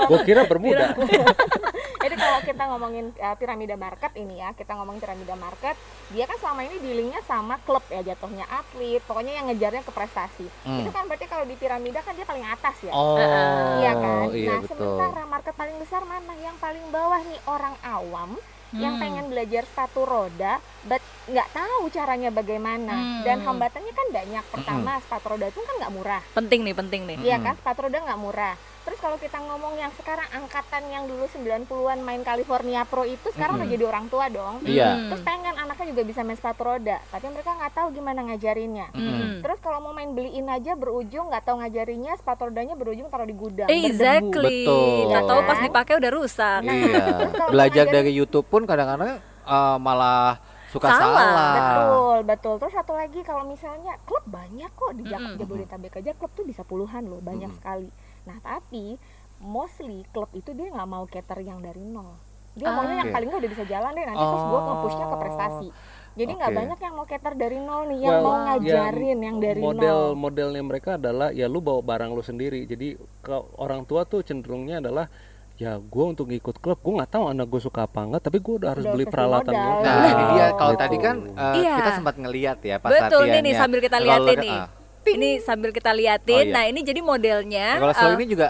Gue 0.08 0.20
kira 0.25 0.49
bermuda. 0.49 0.94
Jadi 2.04 2.14
kalau 2.14 2.38
kita 2.40 2.62
ngomongin 2.73 3.11
uh, 3.18 3.37
piramida 3.37 3.75
market 3.75 4.14
ini 4.16 4.40
ya, 4.40 4.54
kita 4.54 4.73
ngomongin 4.78 5.02
piramida 5.02 5.35
market, 5.35 5.75
dia 6.14 6.25
kan 6.25 6.38
selama 6.40 6.64
ini 6.64 6.76
dealingnya 6.80 7.20
sama 7.26 7.58
klub 7.66 7.82
ya 7.90 8.00
jatuhnya 8.00 8.47
atlet, 8.49 9.02
pokoknya 9.04 9.37
yang 9.42 9.50
ngejarnya 9.50 9.82
ke 9.82 9.92
prestasi. 9.92 10.47
Hmm. 10.62 10.87
Itu 10.87 10.90
kan 10.94 11.11
berarti 11.11 11.26
kalau 11.26 11.44
di 11.44 11.58
piramida 11.58 12.00
kan 12.00 12.14
dia 12.14 12.25
paling 12.25 12.47
atas 12.47 12.76
ya. 12.87 12.92
Oh, 12.94 13.18
Iya 13.18 13.92
kan? 13.99 14.25
iya 14.32 14.49
nah, 14.56 14.61
betul. 14.62 14.78
sementara 14.78 15.23
market 15.26 15.54
paling 15.58 15.76
besar 15.82 16.02
mana? 16.06 16.32
Yang 16.38 16.56
paling 16.62 16.85
bawah 16.94 17.20
nih 17.26 17.40
orang 17.50 17.75
awam 17.82 18.30
yang 18.70 18.96
Hmm. 18.96 19.02
pengen 19.02 19.26
belajar 19.32 19.64
sepatu 19.64 20.04
roda, 20.04 20.60
but 20.84 21.00
nggak 21.25 21.48
tahu 21.52 21.88
caranya 21.88 22.28
bagaimana. 22.28 22.92
Hmm. 22.92 23.22
Dan 23.25 23.40
hambatannya 23.40 23.92
kan 23.92 24.08
banyak. 24.12 24.44
Pertama, 24.48 25.00
sepatu 25.00 25.26
roda 25.28 25.46
itu 25.48 25.60
kan 25.60 25.75
nggak 25.80 25.92
murah. 25.92 26.22
Penting 26.32 26.60
nih, 26.64 26.75
penting 26.76 27.02
nih. 27.04 27.16
Iya 27.22 27.37
Mm-mm. 27.37 27.46
kan, 27.46 27.54
sepatu 27.56 27.78
roda 27.84 27.98
nggak 28.00 28.20
murah. 28.20 28.54
Terus 28.88 29.04
kalau 29.04 29.21
kita 29.21 29.37
ngomong 29.37 29.76
yang 29.76 29.92
sekarang 29.92 30.25
angkatan 30.33 30.80
yang 30.88 31.04
dulu 31.04 31.28
90-an 31.28 32.00
main 32.00 32.25
California 32.25 32.88
Pro 32.88 33.04
itu 33.04 33.28
sekarang 33.28 33.61
udah 33.61 33.68
Mm-mm. 33.68 33.76
jadi 33.76 33.85
orang 33.85 34.09
tua 34.09 34.33
dong. 34.33 34.64
Iya. 34.64 34.97
Hmm. 34.97 35.09
Terus 35.12 35.23
pengen 35.23 35.54
anaknya 35.54 35.87
juga 35.92 36.02
bisa 36.02 36.25
main 36.25 36.35
sepatu 36.35 36.64
roda, 36.64 36.97
tapi 37.07 37.28
mereka 37.28 37.52
nggak 37.52 37.73
tahu 37.75 37.92
gimana 37.92 38.25
ngajarinnya. 38.25 38.88
Hmm. 38.90 39.45
Terus 39.45 39.61
kalau 39.61 39.78
mau 39.78 39.92
main 39.92 40.09
beliin 40.09 40.49
aja 40.49 40.73
berujung 40.73 41.28
nggak 41.28 41.45
tahu 41.45 41.61
ngajarinya, 41.61 42.16
sepatu 42.16 42.49
rodanya 42.49 42.73
berujung 42.75 43.12
taruh 43.12 43.28
di 43.28 43.37
gudang. 43.37 43.68
Eh, 43.68 43.76
berdebu. 43.76 43.92
Exactly. 43.92 44.57
Betul. 44.64 45.04
Nggak 45.07 45.25
tahu 45.26 45.40
pas 45.45 45.52
Kan? 45.54 45.64
dipakai 45.68 45.95
udah 45.95 46.11
rusak. 46.11 46.61
Iya. 46.64 47.04
Terus 47.21 47.33
kalau 47.37 47.50
Belajar 47.52 47.85
dari 47.92 48.11
YouTube 48.11 48.47
pun 48.49 48.64
kadang-kadang 48.64 49.21
eh, 49.21 49.76
malah 49.76 50.40
suka 50.68 50.85
Salah. 50.87 51.00
salah. 51.00 51.52
Betul, 51.54 52.18
betul. 52.25 52.54
Terus 52.59 52.73
satu 52.75 52.92
lagi 52.92 53.21
kalau 53.21 53.45
misalnya 53.45 54.00
klub 54.02 54.25
banyak 54.25 54.68
kok 54.71 54.92
di 54.95 55.04
Jak- 55.04 55.21
Mm-mm. 55.23 55.38
Jabodetabek 55.38 55.92
aja 55.95 56.12
klub 56.12 56.33
tuh 56.33 56.45
bisa 56.45 56.61
puluhan 56.61 57.04
loh, 57.04 57.21
banyak 57.21 57.49
Mm-mm. 57.49 57.61
sekali. 57.61 57.88
Nah 58.28 58.38
tapi 58.38 59.00
mostly 59.40 60.04
klub 60.06 60.28
itu 60.32 60.52
dia 60.52 60.68
nggak 60.68 60.85
mau 60.87 61.04
cater 61.04 61.38
yang 61.40 61.58
dari 61.58 61.80
nol. 61.80 62.20
Dia 62.52 62.68
Ah. 62.68 62.75
maunya 62.75 62.97
yang 62.99 63.08
Oke. 63.08 63.14
paling 63.14 63.28
nggak 63.28 63.40
udah 63.40 63.52
bisa 63.54 63.64
jalan 63.64 63.90
deh 63.90 64.04
nanti 64.04 64.20
terus 64.20 64.44
gue 64.44 64.61
nge-pushnya 64.61 65.04
ke 65.04 65.11
Oh. 65.11 65.18
prestasi. 65.18 65.68
Jadi 66.12 66.30
nggak 66.35 66.50
Oke. 66.50 66.58
banyak 66.58 66.78
yang 66.80 66.94
mau 66.94 67.06
cater 67.06 67.32
dari 67.32 67.58
nol 67.58 67.82
nih, 67.87 67.99
yang 68.00 68.11
Well, 68.12 68.25
mau 68.25 68.35
yang 68.35 68.44
ngajarin 68.58 69.18
yang, 69.23 69.37
dari 69.38 69.61
model 69.62 69.78
nol. 70.04 70.18
modelnya 70.18 70.62
mereka 70.62 70.90
adalah 70.94 71.30
ya 71.30 71.47
lu 71.47 71.61
bawa 71.61 71.80
barang 71.80 72.11
lu 72.11 72.20
sendiri 72.20 72.66
jadi 72.66 72.88
ke 73.23 73.30
orang 73.56 73.87
tua 73.87 74.02
tuh 74.02 74.20
cenderungnya 74.20 74.82
adalah 74.82 75.06
ya 75.54 75.75
gue 75.76 76.04
untuk 76.04 76.26
ngikut 76.26 76.58
klub 76.58 76.78
gue 76.78 76.92
nggak 76.92 77.11
tahu 77.12 77.25
anak 77.28 77.47
gue 77.47 77.58
suka 77.61 77.82
apa 77.85 78.00
enggak 78.00 78.23
tapi 78.25 78.38
gue 78.38 78.54
udah 78.56 78.70
harus 78.73 78.85
Udah 78.85 78.92
beli 78.92 79.06
peralatan 79.06 79.50
modal. 79.50 79.78
Nah, 79.80 80.06
ini 80.08 80.25
dia 80.32 80.47
kalau 80.52 80.73
Gitu. 80.73 80.82
tadi 80.82 80.97
kan 80.99 81.16
eh, 81.28 81.54
Iya. 81.56 81.75
kita 81.76 81.90
sempat 81.94 82.14
ngeliat 82.16 82.58
ya 82.61 82.76
pas 82.76 82.90
Betul 82.90 82.99
nih, 82.99 83.06
nih 83.06 83.23
latihannya. 83.30 83.54
sambil 83.56 83.78
kita 83.78 83.97
liatin 83.99 84.38
nih. 84.40 84.58
Ah. 85.00 85.14
Ini 85.14 85.31
sambil 85.38 85.71
kita 85.71 85.90
liatin. 85.90 86.35
Oh, 86.35 86.43
iya. 86.45 86.55
Nah, 86.55 86.64
ini 86.64 86.81
jadi 86.81 87.00
modelnya. 87.00 87.78
Kalau 87.78 87.93
eh, 87.93 87.99
soal 87.99 88.14
ini 88.14 88.26
juga 88.26 88.49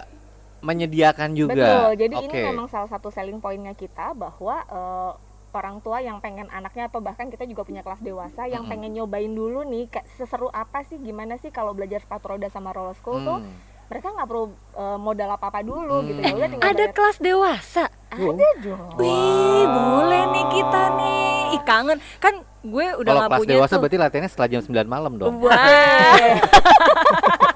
menyediakan 0.58 1.30
juga. 1.32 1.54
Betul. 1.54 1.90
Jadi 1.96 2.14
ini 2.18 2.34
Oke. 2.34 2.42
memang 2.44 2.66
salah 2.66 2.86
satu 2.86 3.08
selling 3.08 3.38
pointnya 3.38 3.72
kita 3.72 4.10
bahwa 4.12 4.56
eh, 4.64 5.12
orang 5.48 5.80
tua 5.80 5.98
yang 5.98 6.18
pengen 6.18 6.46
anaknya 6.50 6.86
atau 6.86 7.00
bahkan 7.00 7.26
kita 7.26 7.42
juga 7.42 7.64
punya 7.64 7.80
kelas 7.80 7.98
dewasa 7.98 8.44
yang 8.44 8.62
Mm-mm. 8.62 8.72
pengen 8.74 8.90
nyobain 8.92 9.32
dulu 9.32 9.64
nih 9.64 9.88
kayak 9.88 10.04
seseru 10.12 10.46
apa 10.48 10.84
sih 10.84 10.98
gimana 10.98 11.34
sih 11.36 11.48
kalau 11.48 11.72
belajar 11.72 11.98
sepatu 11.98 12.28
roda 12.28 12.46
sama 12.46 12.68
roller 12.70 12.92
school 12.92 13.16
tuh 13.18 13.40
Hmm. 13.40 13.56
mereka 13.88 14.12
nggak 14.12 14.28
perlu 14.28 14.44
eh, 14.52 14.98
modal 15.00 15.30
apa 15.32 15.46
apa 15.48 15.60
dulu 15.64 15.96
Hmm. 15.98 16.06
gitu 16.06 16.20
ya 16.20 16.34
udah 16.36 16.48
tinggal 16.52 16.68
ada 16.68 16.76
bayar. 16.84 16.92
kelas 16.92 17.16
dewasa. 17.18 17.84
Ada 18.08 18.48
dong 18.58 18.96
Wih, 18.96 19.64
boleh 19.64 20.22
nih 20.28 20.44
kita 20.50 20.82
nih. 20.96 21.28
Ih, 21.50 21.62
kangen. 21.62 21.98
Kan 22.18 22.34
gue 22.60 22.86
udah 22.96 23.06
Kalau 23.06 23.20
nggak 23.20 23.30
kelas 23.30 23.40
punya 23.40 23.52
dewasa 23.54 23.70
tuh. 23.70 23.80
berarti 23.80 23.96
latihannya 23.96 24.28
setelah 24.28 24.48
jam 24.50 24.60
9 24.60 24.84
malam 24.84 25.12
dong. 25.16 25.40
Wah. 25.40 25.54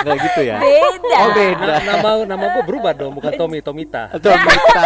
Nggak 0.00 0.16
gitu 0.22 0.40
ya? 0.42 0.56
Beda. 0.58 1.16
Oh 1.18 1.30
beda. 1.30 1.64
Na- 1.66 1.84
nama 1.92 2.10
nama 2.26 2.44
gue 2.50 2.64
berubah 2.64 2.92
dong, 2.92 3.12
bukan 3.12 3.32
Tommy, 3.34 3.60
Tomita. 3.60 4.08
Atau 4.08 4.32
kita. 4.32 4.84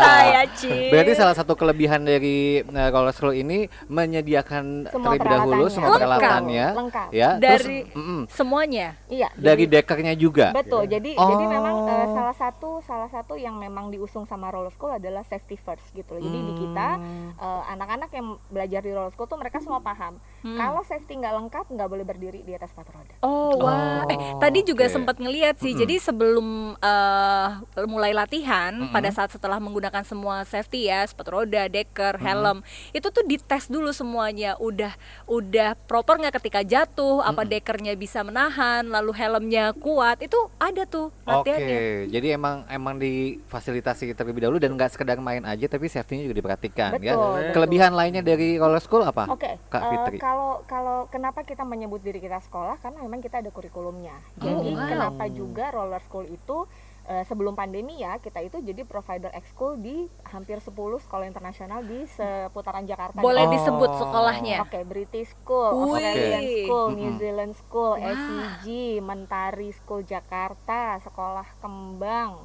Saya 0.00 0.42
Ci. 0.50 0.90
Berarti 0.90 1.12
salah 1.14 1.34
satu 1.34 1.52
kelebihan 1.52 2.02
dari 2.02 2.62
uh, 2.62 2.88
roller 2.88 3.10
school 3.10 3.32
ini 3.32 3.66
menyediakan 3.86 4.88
Semua 4.88 5.14
terlebih 5.14 5.28
dahulu 5.28 5.64
semua 5.66 5.90
peralatannya, 5.92 6.66
Lengkap. 6.72 7.08
ya. 7.10 7.30
Dari 7.36 7.82
terus, 7.82 7.94
mm-mm, 7.94 8.20
semuanya. 8.28 8.88
Iya. 9.06 9.28
dari 9.34 9.64
dekernya 9.64 10.14
juga. 10.14 10.50
Betul. 10.52 10.86
Jadi 10.86 11.14
Oh. 11.14 11.28
jadi 11.28 11.44
memang 11.48 11.74
eh, 11.84 12.06
salah 12.10 12.34
satu 12.34 12.70
salah 12.80 13.08
satu 13.08 13.34
yang 13.34 13.54
memang 13.54 13.88
diusung 13.88 14.24
sama 14.24 14.48
roller 14.48 14.70
school 14.70 14.90
adalah 14.90 15.22
safety 15.22 15.54
first 15.56 15.84
gitu 15.92 16.14
loh. 16.14 16.22
Jadi 16.22 16.38
di 16.40 16.54
kita 16.56 16.88
Hmm. 16.94 17.30
eh, 17.34 17.62
anak-anak 17.70 18.10
yang 18.10 18.26
belajar 18.48 18.80
di 18.80 18.90
roller 18.90 19.10
school 19.10 19.26
tuh 19.26 19.36
mereka 19.36 19.58
semua 19.58 19.80
paham. 19.80 20.16
Hmm. 20.40 20.54
Kalau 20.54 20.82
safety 20.82 21.16
nggak 21.16 21.34
lengkap 21.34 21.64
nggak 21.68 21.88
boleh 21.88 22.04
berdiri 22.04 22.40
di 22.40 22.52
atas 22.52 22.70
sepatu 22.70 22.92
roda. 22.92 23.14
Oh 23.20 23.54
wah, 23.56 24.04
eh 24.06 24.18
Oh, 24.34 24.43
tadi 24.44 24.60
juga 24.68 24.84
sempat 24.92 25.16
ngeliat 25.16 25.56
sih. 25.56 25.72
Mm-mm. 25.72 25.82
Jadi 25.82 25.94
sebelum 25.96 26.46
eh, 26.76 27.48
mulai 27.88 28.12
latihan, 28.12 28.72
Mm-mm. 28.76 28.92
pada 28.92 29.08
saat 29.08 29.32
setelah 29.32 29.56
menggunakan 29.56 30.04
semua 30.04 30.44
safety 30.44 30.92
ya, 30.92 31.02
sepatu 31.08 31.40
roda, 31.40 31.64
deker, 31.66 32.20
helm, 32.20 32.60
itu 32.92 33.08
tuh 33.08 33.24
dites 33.24 33.66
dulu 33.72 33.90
semuanya. 33.90 34.60
Udah 34.60 34.92
udah 35.24 35.72
proper 35.88 36.20
nggak 36.20 36.36
ketika 36.42 36.60
jatuh, 36.60 37.24
apa 37.24 37.42
dekernya 37.48 37.96
bisa 37.96 38.20
menahan, 38.20 38.84
lalu 38.84 39.16
helmnya 39.16 39.72
kuat. 39.72 40.20
Itu 40.20 40.52
ada 40.60 40.84
tuh 40.84 41.08
Oke, 41.24 41.48
latihannya. 41.50 42.12
jadi 42.12 42.36
emang 42.36 42.68
emang 42.68 43.00
difasilitasi 43.00 44.12
terlebih 44.12 44.44
dahulu 44.44 44.60
dan 44.60 44.76
nggak 44.76 44.92
sekedar 44.92 45.16
main 45.18 45.42
aja, 45.48 45.66
tapi 45.66 45.88
safety-nya 45.88 46.28
juga 46.28 46.36
diperhatikan 46.44 47.00
ya. 47.00 47.16
Betul. 47.16 47.32
betul. 47.40 47.52
Kelebihan 47.54 47.92
lainnya 47.96 48.20
dari 48.20 48.60
roller 48.60 48.82
school 48.82 49.02
apa? 49.06 49.30
Oke, 49.30 49.56
Kak 49.72 49.82
eh, 49.82 49.88
Fitri. 49.90 50.16
kalau 50.20 50.60
kalau 50.68 51.06
kenapa 51.08 51.46
kita 51.46 51.64
menyebut 51.64 52.02
diri 52.04 52.20
kita 52.20 52.42
sekolah 52.44 52.76
karena 52.82 52.98
memang 53.00 53.24
kita 53.24 53.40
ada 53.40 53.48
kurikulumnya. 53.48 54.14
Jadi 54.34 54.70
wow. 54.74 54.88
kenapa 54.88 55.24
juga 55.28 55.70
roller 55.70 56.02
school 56.02 56.26
itu 56.26 56.66
eh, 57.04 57.22
sebelum 57.22 57.52
pandemi 57.52 58.00
ya 58.00 58.16
kita 58.16 58.40
itu 58.40 58.58
jadi 58.58 58.82
provider 58.82 59.28
ekskul 59.30 59.76
di 59.76 60.08
hampir 60.24 60.58
10 60.58 60.72
sekolah 60.74 61.28
internasional 61.28 61.84
di 61.84 62.08
seputaran 62.08 62.82
Jakarta. 62.82 63.20
Boleh 63.20 63.44
Oh. 63.44 63.52
disebut 63.52 63.90
sekolahnya. 63.94 64.64
Oke, 64.64 64.80
British 64.82 65.36
School, 65.36 65.70
Wih. 65.92 66.00
Australian 66.00 66.44
School. 66.64 66.86
New 66.96 67.12
Zealand 67.20 67.54
School, 67.54 67.92
Wah. 67.94 68.08
SCG, 68.10 68.66
Mentari 68.98 69.70
School 69.70 70.02
Jakarta, 70.02 70.96
Sekolah 70.98 71.46
Kembang, 71.60 72.42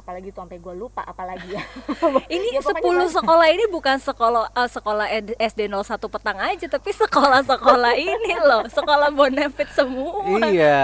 apalagi 0.00 0.28
tuh 0.30 0.40
sampai 0.40 0.56
gue 0.56 0.74
lupa 0.74 1.00
apalagi 1.02 1.52
ya. 1.52 1.62
Ini 2.34 2.48
Ya, 2.50 2.60
pokoknya 2.60 3.06
10 3.06 3.16
sekolah 3.16 3.46
ini 3.46 3.64
bukan 3.68 3.96
sekolah 3.96 4.44
eh, 4.50 4.68
sekolah 4.68 5.06
SD 5.38 5.60
01 5.68 5.76
petang 6.08 6.38
aja, 6.38 6.66
tapi 6.66 6.90
sekolah-sekolah 6.90 7.92
ini 8.10 8.34
loh, 8.40 8.64
sekolah 8.66 9.08
bonefit 9.10 9.68
semua. 9.70 10.42
Iya, 10.42 10.80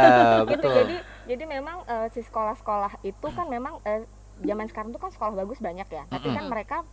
gitu 0.46 0.62
betul. 0.62 0.74
jadi 0.76 0.96
jadi 1.26 1.44
memang 1.44 1.82
eh, 1.84 2.06
si 2.10 2.20
sekolah-sekolah 2.20 3.02
itu 3.02 3.26
kan 3.28 3.46
memang 3.46 3.82
eh, 3.82 4.06
zaman 4.38 4.68
sekarang 4.68 4.92
tuh 4.92 5.00
kan 5.00 5.10
sekolah 5.10 5.32
bagus 5.34 5.58
banyak 5.58 5.88
ya 5.88 6.04
tapi 6.06 6.28
kan 6.28 6.44
mereka 6.46 6.84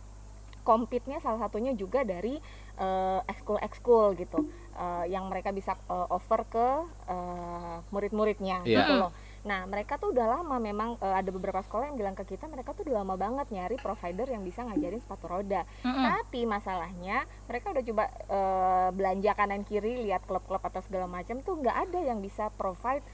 compete-nya 0.60 1.20
salah 1.20 1.38
satunya 1.38 1.70
juga 1.72 2.02
dari 2.02 2.40
eh, 2.74 3.20
ekskul 3.26 3.60
ekskul 3.60 4.16
gitu 4.16 4.48
eh, 4.74 5.04
yang 5.06 5.28
mereka 5.28 5.52
bisa 5.52 5.76
eh, 5.76 6.06
offer 6.08 6.40
ke 6.46 6.66
eh, 7.06 7.76
murid-muridnya 7.90 8.64
Iya. 8.64 8.78
gitu 8.80 8.92
loh 8.96 9.12
nah 9.44 9.68
mereka 9.68 10.00
tuh 10.00 10.16
udah 10.16 10.40
lama 10.40 10.56
memang 10.56 10.96
eh, 11.04 11.16
ada 11.20 11.28
beberapa 11.28 11.60
sekolah 11.60 11.92
yang 11.92 12.00
bilang 12.00 12.16
ke 12.16 12.24
kita 12.24 12.48
mereka 12.48 12.72
tuh 12.72 12.88
udah 12.88 13.04
lama 13.04 13.14
banget 13.20 13.46
nyari 13.52 13.76
provider 13.76 14.24
yang 14.24 14.40
bisa 14.40 14.64
ngajarin 14.64 15.04
sepatu 15.04 15.28
roda 15.28 15.68
Mm-mm. 15.84 16.04
tapi 16.04 16.48
masalahnya 16.48 17.28
mereka 17.44 17.76
udah 17.76 17.84
coba 17.84 18.04
eh, 18.08 18.88
belanja 18.96 19.32
kanan 19.36 19.62
kiri 19.68 20.00
lihat 20.08 20.24
klub-klub 20.24 20.64
atau 20.64 20.80
segala 20.80 21.04
macam 21.04 21.44
tuh 21.44 21.60
nggak 21.60 21.76
ada 21.88 22.00
yang 22.00 22.24
bisa 22.24 22.48
provide 22.56 23.04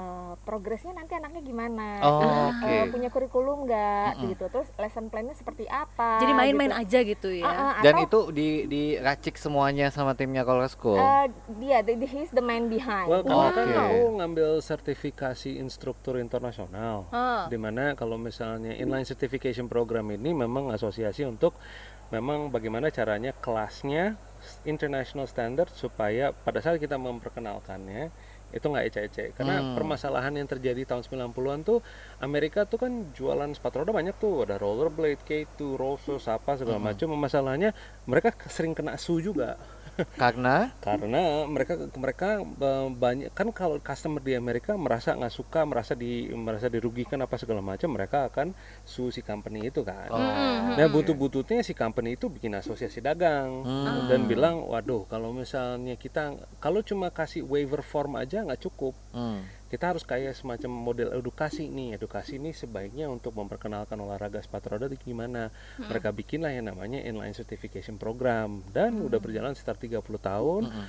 eh, 0.00 0.32
progresnya 0.40 0.92
nanti 0.92 1.12
anaknya 1.12 1.40
gimana 1.40 1.88
Oh, 2.00 2.18
Terus, 2.18 2.36
oke. 2.50 2.64
eh, 2.66 2.84
punya 2.88 3.08
kurikulum 3.08 3.58
nggak 3.64 4.08
Mm-mm. 4.16 4.28
gitu 4.28 4.44
terus 4.48 4.68
lesson 4.74 5.06
plannya 5.06 5.34
seperti 5.34 5.68
apa 5.68 6.18
Jadi 6.18 6.32
main-main 6.32 6.72
gitu. 6.72 6.80
aja 6.80 6.98
gitu 7.04 7.28
ya. 7.30 7.44
Ah, 7.44 7.52
ah, 7.52 7.72
Dan 7.80 7.94
atau, 7.98 8.04
itu 8.06 8.20
di 8.32 8.48
diracik 8.66 9.36
semuanya 9.36 9.88
sama 9.88 10.12
timnya 10.12 10.40
roller 10.40 10.66
school. 10.66 10.96
eh, 10.96 11.28
dia 11.58 11.80
the, 11.80 11.94
the- 11.94 12.08
he's 12.08 12.30
the 12.30 12.40
man 12.40 12.66
behind 12.66 13.06
Well, 13.06 13.20
karena 13.20 13.48
kan 13.50 13.66
aku 13.68 14.00
ngambil 14.16 14.48
sertifikasi 14.60 15.50
instruktur 15.54 16.16
internasional. 16.16 17.04
Ah. 17.10 17.44
Di 17.46 17.56
mana 17.56 17.92
kalau 17.92 18.16
misalnya 18.16 18.72
inline 18.72 19.04
certification 19.04 19.66
program 19.66 20.08
ini 20.08 20.32
memang 20.32 20.70
asosiasi 20.70 21.22
untuk 21.22 21.52
memang 22.08 22.48
bagaimana 22.48 22.88
caranya 22.88 23.30
kelasnya 23.34 24.16
international 24.64 25.26
standard 25.26 25.68
supaya 25.70 26.32
pada 26.32 26.58
saat 26.58 26.78
kita 26.78 26.96
memperkenalkannya 26.96 28.08
itu 28.50 28.66
nggak 28.66 28.84
ecek-ecek 28.88 29.28
karena 29.34 29.62
Hmm. 29.62 29.74
permasalahan 29.78 30.34
yang 30.34 30.46
terjadi 30.46 30.82
tahun 30.84 31.06
90-an 31.06 31.62
tuh 31.62 31.78
Amerika 32.18 32.66
tuh 32.66 32.82
kan 32.82 32.90
jualan 33.14 33.50
sepatu 33.54 33.82
roda 33.82 33.94
banyak 33.94 34.18
tuh 34.18 34.42
ada 34.42 34.58
rollerblade, 34.58 35.22
K2, 35.22 35.78
Rosos 35.78 36.26
apa 36.26 36.58
segala 36.58 36.78
Hmm. 36.78 36.90
macam 36.90 37.08
masalahnya 37.14 37.70
mereka 38.04 38.34
sering 38.46 38.74
kena 38.74 38.98
su 38.98 39.18
juga 39.18 39.54
Karena 40.14 40.70
karena 40.78 41.22
mereka 41.44 41.74
mereka 41.94 42.28
eh, 42.40 42.88
banyak 42.88 43.30
kan 43.30 43.48
kalau 43.50 43.76
customer 43.78 44.18
di 44.18 44.32
Amerika 44.32 44.74
merasa 44.74 45.12
nggak 45.12 45.30
suka 45.30 45.62
merasa 45.62 45.92
di 45.92 46.28
merasa 46.30 46.66
dirugikan 46.66 47.18
apa 47.18 47.34
segala 47.34 47.60
macam 47.60 47.90
mereka 47.90 48.26
akan 48.26 48.52
sue 48.82 49.10
si 49.10 49.20
company 49.20 49.66
itu 49.66 49.80
kan 49.80 50.08
Oh. 50.08 50.18
Mm-mm. 50.18 50.74
nah 50.74 50.86
butuh-butuhnya 50.86 51.60
si 51.60 51.72
company 51.72 52.14
itu 52.14 52.26
bikin 52.26 52.52
asosiasi 52.52 52.98
dagang 52.98 53.62
Hmm. 53.62 54.06
dan 54.06 54.24
bilang 54.24 54.62
waduh 54.62 55.04
kalau 55.04 55.30
misalnya 55.30 55.94
kita 55.94 56.32
kalau 56.58 56.80
cuma 56.80 57.08
kasih 57.08 57.42
waiver 57.42 57.80
form 57.80 58.14
aja 58.14 58.40
nggak 58.40 58.60
cukup 58.60 58.94
hmm, 59.10 59.59
kita 59.70 59.94
harus 59.94 60.02
kayak 60.02 60.34
semacam 60.34 60.70
model 60.74 61.08
edukasi 61.14 61.70
nih. 61.70 61.94
Edukasi 61.94 62.42
ini 62.42 62.50
sebaiknya 62.50 63.06
untuk 63.06 63.38
memperkenalkan 63.38 63.94
olahraga 64.02 64.42
sepatu 64.42 64.74
roda 64.74 64.90
itu 64.90 65.14
gimana? 65.14 65.54
Mereka 65.78 66.10
bikinlah 66.10 66.50
yang 66.50 66.74
namanya 66.74 66.98
inline 67.06 67.32
certification 67.32 67.94
program. 67.94 68.66
Dan 68.74 68.98
udah 68.98 69.22
berjalan 69.22 69.54
sekitar 69.54 69.78
30 69.78 70.02
tahun. 70.18 70.64
Mm-mm. 70.66 70.88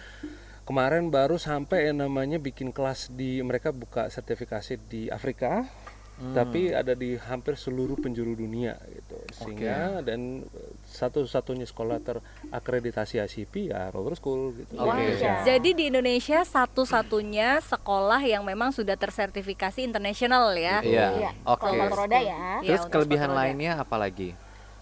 kemarin 0.61 1.09
baru 1.09 1.41
sampai 1.41 1.89
yang 1.89 2.05
namanya 2.05 2.37
bikin 2.37 2.69
kelas 2.69 3.09
di 3.11 3.41
mereka 3.41 3.73
buka 3.73 4.07
sertifikasi 4.07 4.77
di 4.87 5.09
Afrika 5.09 5.65
Hmm. 6.21 6.37
tapi 6.37 6.69
ada 6.69 6.93
di 6.93 7.17
hampir 7.17 7.57
seluruh 7.57 7.97
penjuru 7.97 8.37
dunia 8.37 8.77
gitu. 8.93 9.17
Sehingga 9.33 10.05
dan 10.05 10.45
eh, 10.45 10.71
satu-satunya 10.85 11.65
sekolah 11.65 11.97
terakreditasi 12.51 13.23
ACP 13.23 13.71
ya 13.71 13.87
Roller 13.95 14.19
School 14.19 14.51
gitu 14.59 14.75
Oke. 14.75 14.91
di 14.91 14.91
Indonesia. 14.91 15.33
Jadi 15.47 15.69
di 15.71 15.83
Indonesia 15.87 16.39
satu-satunya 16.43 17.63
sekolah 17.63 18.19
yang 18.27 18.43
memang 18.43 18.75
sudah 18.75 18.99
tersertifikasi 18.99 19.79
internasional 19.79 20.51
ya. 20.59 20.83
Iya. 20.83 21.07
Iya, 21.15 21.31
Oke. 21.47 21.63
kalau 21.63 21.73
sepatu 21.79 21.95
roda 21.95 22.19
ya 22.19 22.59
Iya, 22.59 22.67
Terus 22.75 22.81
untuk 22.83 22.93
kelebihan 23.07 23.31
lainnya 23.31 23.79
apa 23.79 23.95
lagi? 23.95 24.35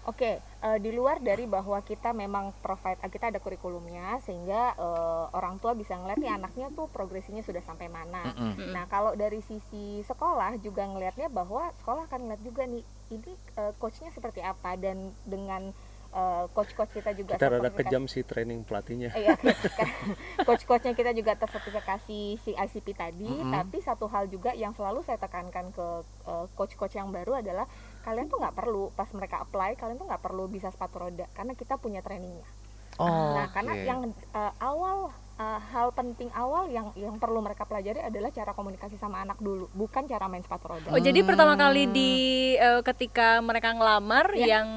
Oke, 0.08 0.42
eh, 0.42 0.78
di 0.82 0.90
luar 0.90 1.22
dari 1.22 1.44
bahwa 1.46 1.78
kita 1.84 2.10
memang 2.10 2.50
provide, 2.64 2.98
kita 3.12 3.30
ada 3.30 3.38
kurikulumnya 3.38 4.18
sehingga 4.24 4.74
eh, 4.74 5.24
orang 5.36 5.62
tua 5.62 5.76
bisa 5.76 5.94
ngeliat 5.94 6.18
nih 6.18 6.34
anaknya 6.34 6.66
tuh 6.74 6.90
progresinya 6.90 7.44
sudah 7.44 7.62
sampai 7.62 7.86
mana. 7.86 8.32
Mm-mm. 8.34 8.74
Nah, 8.74 8.90
kalau 8.90 9.14
dari 9.14 9.38
sisi 9.44 10.02
sekolah 10.02 10.58
juga 10.64 10.88
ngelihatnya 10.88 11.30
bahwa 11.30 11.70
sekolah 11.84 12.10
akan 12.10 12.26
ngeliat 12.26 12.42
juga 12.42 12.62
nih 12.66 12.82
ini 13.12 13.32
eh, 13.60 13.72
coachnya 13.78 14.10
seperti 14.10 14.40
apa 14.42 14.74
dan 14.80 15.14
dengan 15.22 15.70
eh, 16.10 16.44
coach-coach 16.50 16.92
kita 16.94 17.10
juga 17.14 17.38
kita 17.38 17.48
rada 17.50 17.70
kejam 17.70 18.06
sih 18.10 18.22
training 18.26 18.66
pelatihnya 18.66 19.10
Iya, 19.20 19.36
coach-coachnya 20.42 20.94
kita 20.94 21.10
juga 21.14 21.36
tersertifikasi 21.36 22.20
si 22.40 22.50
ICP 22.54 22.86
tadi, 22.96 23.30
Mm-mm. 23.30 23.52
tapi 23.52 23.78
satu 23.82 24.06
hal 24.10 24.26
juga 24.30 24.54
yang 24.56 24.74
selalu 24.74 25.02
saya 25.06 25.18
tekankan 25.20 25.70
ke 25.74 25.86
eh, 26.26 26.46
coach-coach 26.54 26.94
yang 26.98 27.10
baru 27.14 27.38
adalah 27.42 27.66
kalian 28.06 28.32
tuh 28.32 28.40
nggak 28.40 28.56
perlu 28.56 28.88
pas 28.96 29.08
mereka 29.12 29.44
apply 29.44 29.76
kalian 29.76 30.00
tuh 30.00 30.08
nggak 30.08 30.22
perlu 30.24 30.48
bisa 30.48 30.72
sepatu 30.72 31.04
roda 31.04 31.28
karena 31.36 31.52
kita 31.54 31.76
punya 31.76 32.00
trainingnya. 32.00 32.46
Oh, 33.00 33.32
nah, 33.34 33.48
karena 33.48 33.72
oke. 33.72 33.84
yang 33.86 34.00
eh, 34.12 34.52
awal 34.60 35.08
eh, 35.34 35.60
hal 35.66 35.88
penting 35.90 36.28
awal 36.34 36.68
yang 36.68 36.92
yang 36.94 37.16
perlu 37.16 37.40
mereka 37.40 37.64
pelajari 37.64 37.96
adalah 37.98 38.28
cara 38.28 38.52
komunikasi 38.52 38.94
sama 38.94 39.24
anak 39.24 39.40
dulu, 39.40 39.72
bukan 39.72 40.04
cara 40.04 40.28
main 40.28 40.44
sepatu 40.44 40.68
roda. 40.68 40.88
Oh 40.88 41.00
jadi 41.00 41.24
pertama 41.24 41.56
kali 41.56 41.88
di 41.88 42.10
eh, 42.54 42.84
ketika 42.84 43.40
mereka 43.40 43.72
ngelamar 43.72 44.36
Iya. 44.36 44.46
yang 44.54 44.68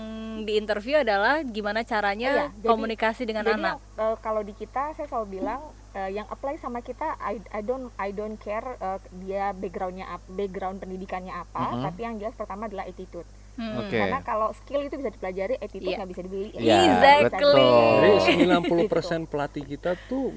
di 0.41 0.55
interview 0.55 0.97
adalah 0.97 1.43
gimana 1.45 1.83
caranya 1.83 2.31
Iya, 2.31 2.47
jadi- 2.53 2.65
komunikasi 2.65 3.21
dengan 3.23 3.43
Jadi 3.43 3.53
anak. 3.53 3.75
yang, 3.75 3.79
eh, 4.01 4.15
kalau 4.17 4.41
di 4.41 4.53
kita 4.53 4.91
saya 4.93 5.05
selalu 5.05 5.27
bilang 5.37 5.59
eh, 5.91 6.09
yang 6.09 6.25
apply 6.25 6.55
sama 6.57 6.79
kita 6.79 7.19
I, 7.21 7.37
I 7.51 7.61
don't 7.61 7.91
I 7.97 8.09
don't 8.09 8.39
care 8.39 8.65
eh, 8.73 8.97
dia 9.19 9.51
backgroundnya 9.51 10.07
apa, 10.09 10.25
background 10.29 10.79
pendidikannya 10.79 11.35
apa, 11.35 11.75
Mhm. 11.75 11.83
tapi 11.83 11.99
yang 12.01 12.15
jelas 12.17 12.33
pertama 12.33 12.65
adalah 12.65 12.87
attitude. 12.87 13.27
Hmm. 13.53 13.77
Oke. 13.79 13.93
Karena 13.93 14.19
kalau 14.19 14.49
skill 14.51 14.81
itu 14.81 14.97
bisa 14.97 15.09
dipelajari, 15.09 15.55
attitude 15.55 15.85
Iya. 15.85 15.97
nggak 15.99 16.09
bisa 16.09 16.21
dibeli. 16.21 16.49
Iya, 16.53 16.77
Exactly. 16.83 17.29
betul. 17.29 17.57
jadi 18.01 18.09
Gitu. 18.17 18.49
90% 18.49 19.29
pelatih 19.29 19.63
kita 19.63 19.91
tuh 20.03 20.33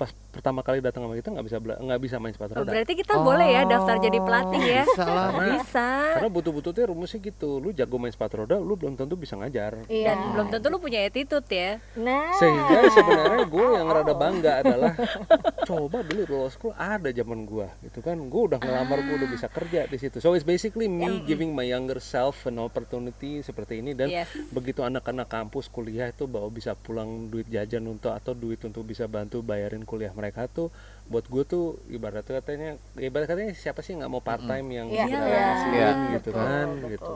pas 0.00 0.08
pertama 0.30 0.64
kali 0.64 0.80
datang 0.80 1.04
sama 1.04 1.12
kita 1.12 1.28
nggak 1.28 1.44
bisa 1.44 1.56
nggak 1.60 2.00
bisa 2.00 2.16
main 2.16 2.32
sepatu 2.32 2.56
Oh, 2.56 2.64
roda. 2.64 2.72
berarti 2.72 2.92
kita 2.94 3.14
boleh 3.20 3.48
ya 3.50 3.62
daftar 3.62 4.00
jadi 4.00 4.18
pelatih 4.18 4.62
ya. 4.62 4.82
Bisa 4.82 5.04
lah. 5.04 5.28
Karena- 5.28 5.52
Bisa. 5.52 5.86
Karena 6.16 6.28
butuh-butuhnya 6.30 6.84
rumusnya 6.86 7.18
gitu. 7.20 7.50
Lu 7.56 7.68
jago 7.70 7.96
main 7.96 8.08
sepatu 8.08 8.34
roda, 8.38 8.56
lu 8.56 8.72
belum 8.74 8.96
tentu 8.96 9.12
bisa 9.14 9.36
ngajar. 9.36 9.84
Iya. 9.86 10.06
Dan 10.08 10.32
belum 10.32 10.46
tentu 10.48 10.66
lu 10.66 10.78
punya 10.78 11.04
attitude 11.04 11.44
ya. 11.46 11.76
Nah, 11.94 12.32
Sehingga 12.34 12.78
sebenarnya 12.88 13.44
gue 13.44 13.66
yang 13.70 13.86
rada 13.86 14.14
bangga 14.14 14.52
adalah 14.62 14.92
coba 15.62 16.00
dulu 16.00 16.22
roller 16.26 16.50
school 16.50 16.72
ada 16.74 17.10
zaman 17.10 17.44
gue 17.44 17.66
gitu 17.82 18.00
kan. 18.00 18.16
Gue 18.16 18.42
udah 18.48 18.58
ngelamar, 18.58 18.98
gue 19.02 19.16
udah 19.16 19.30
bisa 19.30 19.46
kerja 19.46 19.84
di 19.84 19.96
situ. 19.96 20.16
So 20.18 20.32
it's 20.32 20.42
basically 20.42 20.86
me 20.86 21.20
giving 21.22 21.52
my 21.52 21.64
younger 21.64 21.98
self 21.98 22.46
an 22.46 22.56
opportunity 22.58 23.40
seperti 23.40 23.78
ini 23.78 23.92
dan 23.92 24.08
Yes. 24.08 24.32
begitu 24.48 24.80
anak-anak 24.80 25.28
kampus 25.28 25.68
kuliah 25.68 26.08
itu 26.08 26.24
bahwa 26.24 26.48
bisa 26.48 26.72
pulang 26.72 27.28
duit 27.28 27.46
jajan 27.46 27.84
untuk 27.84 28.10
atau 28.10 28.32
duit 28.32 28.58
untuk 28.60 28.82
bisa 28.82 29.04
bantu 29.04 29.38
bayarin 29.40 29.82
kuliah 29.90 30.14
mereka 30.14 30.46
tuh 30.46 30.70
buat 31.10 31.26
gue 31.26 31.42
tuh 31.42 31.64
ibarat 31.90 32.22
katanya 32.22 32.78
ibarat 32.94 33.26
katanya 33.26 33.50
siapa 33.58 33.82
sih 33.82 33.98
nggak 33.98 34.06
mau 34.06 34.22
part 34.22 34.38
time 34.46 34.66
yang 34.70 34.86
iya. 34.86 35.02
ngasihin 35.10 35.74
Iya, 35.74 35.90
gitu 36.14 36.30
betul, 36.30 36.38
kan 36.38 36.66
betul. 36.70 36.90
gitu. 36.94 37.14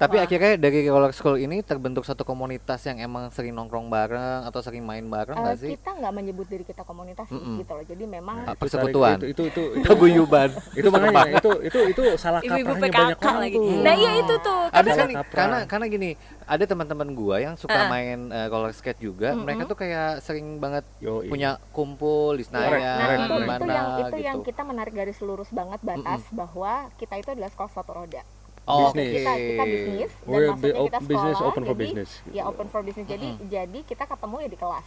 Tapi 0.00 0.16
akhirnya 0.16 0.56
dari 0.56 0.88
roller 0.88 1.12
school 1.12 1.36
ini 1.36 1.60
terbentuk 1.60 2.02
satu 2.02 2.24
komunitas 2.24 2.80
yang 2.82 2.96
emang 2.98 3.28
sering 3.28 3.52
nongkrong 3.52 3.86
bareng 3.86 4.48
atau 4.48 4.58
sering 4.58 4.80
main 4.80 5.04
bareng 5.04 5.36
nggak 5.36 5.58
sih? 5.60 5.76
kita 5.76 5.92
nggak 5.92 6.08
menyebut 6.10 6.46
diri 6.48 6.64
kita 6.64 6.82
komunitas 6.82 7.28
sih, 7.28 7.36
Mm-mm. 7.36 7.60
gitu 7.60 7.72
loh. 7.72 7.84
Jadi 7.84 8.04
memang 8.08 8.36
Ah, 8.42 8.56
Itu 8.56 8.60
persekutuan. 8.64 9.20
Itu 9.20 9.26
itu 9.28 9.42
itu, 9.46 9.62
itu, 9.76 9.84
Keguyuban. 9.84 10.48
itu 10.80 10.88
makanya 10.88 11.36
itu 11.36 11.50
itu 11.60 11.78
itu 11.86 12.02
salah 12.16 12.40
kaprahnya 12.40 12.64
banyak 12.80 13.18
orang 13.20 13.38
lagi. 13.38 13.56
tuh. 13.60 13.76
Nah, 13.78 13.94
iya 13.94 14.12
itu 14.16 14.34
tuh. 14.40 14.60
ada 14.70 14.88
Salah 14.88 14.96
kan 14.96 15.08
karena 15.28 15.58
karena 15.66 15.86
gini 15.86 16.10
ada 16.46 16.64
teman-teman 16.64 17.08
gua 17.12 17.36
yang 17.38 17.54
suka 17.54 17.76
Ah. 17.76 17.86
main 17.86 18.32
eh, 18.32 18.48
roller 18.48 18.72
skate 18.72 18.98
juga 18.98 19.36
mereka 19.36 19.64
tuh 19.64 19.76
kayak 19.76 20.20
sering 20.20 20.56
banget 20.56 20.82
Yoi. 20.98 21.28
punya 21.28 21.60
kumpul 21.70 22.34
di 22.34 22.42
Correct, 22.42 22.56
Senayan 22.72 22.80
Nah, 22.80 23.08
itu, 23.18 23.28
correct. 23.28 23.44
itu 23.44 23.50
mana 23.52 23.68
yang 23.70 23.86
itu 23.86 24.00
gitu 24.00 24.16
yang 24.22 24.38
kita 24.40 24.62
menarik 24.62 24.92
garis 24.92 25.18
lurus 25.20 25.50
banget 25.50 25.80
batas 25.80 26.24
bahwa 26.30 26.72
kita 26.96 27.14
itu 27.16 27.28
adalah 27.30 27.50
sekolah 27.50 27.68
sepatu 27.68 27.92
roda. 27.94 28.22
Oh, 28.70 28.78
Bisnis. 28.86 29.12
Kita 29.12 29.32
kita 29.34 29.64
bisnis 29.64 30.10
dan 30.14 30.26
We're 30.26 30.48
maksudnya 30.48 30.74
kita 30.80 30.80
op- 30.96 31.04
business 31.04 31.34
sekolah, 31.34 31.48
open 31.48 31.62
for 31.62 31.68
jadi 31.68 31.82
business, 31.82 32.10
ya 32.30 32.42
open 32.44 32.66
for 32.66 32.80
business. 32.80 33.06
Jadi 33.06 33.28
jadi 33.48 33.78
kita 33.82 34.04
ketemu 34.06 34.36
ya 34.38 34.48
di 34.48 34.58
kelas. 34.58 34.86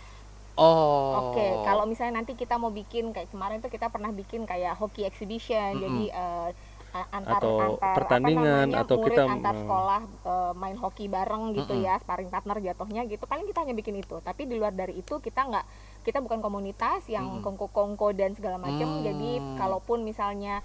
Oh. 0.54 1.34
Oke, 1.34 1.48
kalau 1.64 1.84
misalnya 1.84 2.14
nanti 2.16 2.34
kita 2.34 2.56
mau 2.56 2.70
bikin 2.70 3.10
kayak 3.10 3.28
kemarin 3.28 3.58
tuh 3.58 3.68
kita 3.68 3.90
pernah 3.90 4.10
bikin 4.12 4.44
kayak 4.44 4.78
hoki 4.78 5.02
exhibition. 5.02 5.82
Jadi 5.82 6.04
eh, 6.08 6.50
a- 6.94 7.10
antar 7.12 7.42
Atau 7.42 7.58
antar 7.74 7.96
pertandingan, 7.98 8.38
apa 8.38 8.70
namanya, 8.70 8.86
atau 8.86 8.96
murid 8.96 9.18
kita 9.18 9.24
antar 9.28 9.56
sekolah 9.58 10.02
eh, 10.24 10.54
main 10.54 10.78
hoki 10.78 11.06
bareng 11.08 11.44
gitu 11.56 11.74
ya, 11.76 11.98
sparring 11.98 12.30
partner 12.30 12.62
jatuhnya 12.62 13.02
gitu. 13.04 13.26
Paling 13.26 13.50
kita 13.50 13.66
hanya 13.66 13.74
bikin 13.74 13.98
itu. 13.98 14.16
Tapi 14.20 14.46
di 14.46 14.54
luar 14.54 14.72
dari 14.72 14.94
itu 14.94 15.18
kita 15.18 15.42
nggak 15.42 15.66
kita 16.06 16.22
bukan 16.22 16.38
komunitas 16.38 17.08
yang 17.08 17.42
kongko-kongko 17.42 18.14
dan 18.14 18.32
segala 18.32 18.62
macam. 18.62 19.02
Jadi 19.02 19.32
Hmm. 19.36 19.58
kalaupun 19.58 20.06
misalnya 20.06 20.62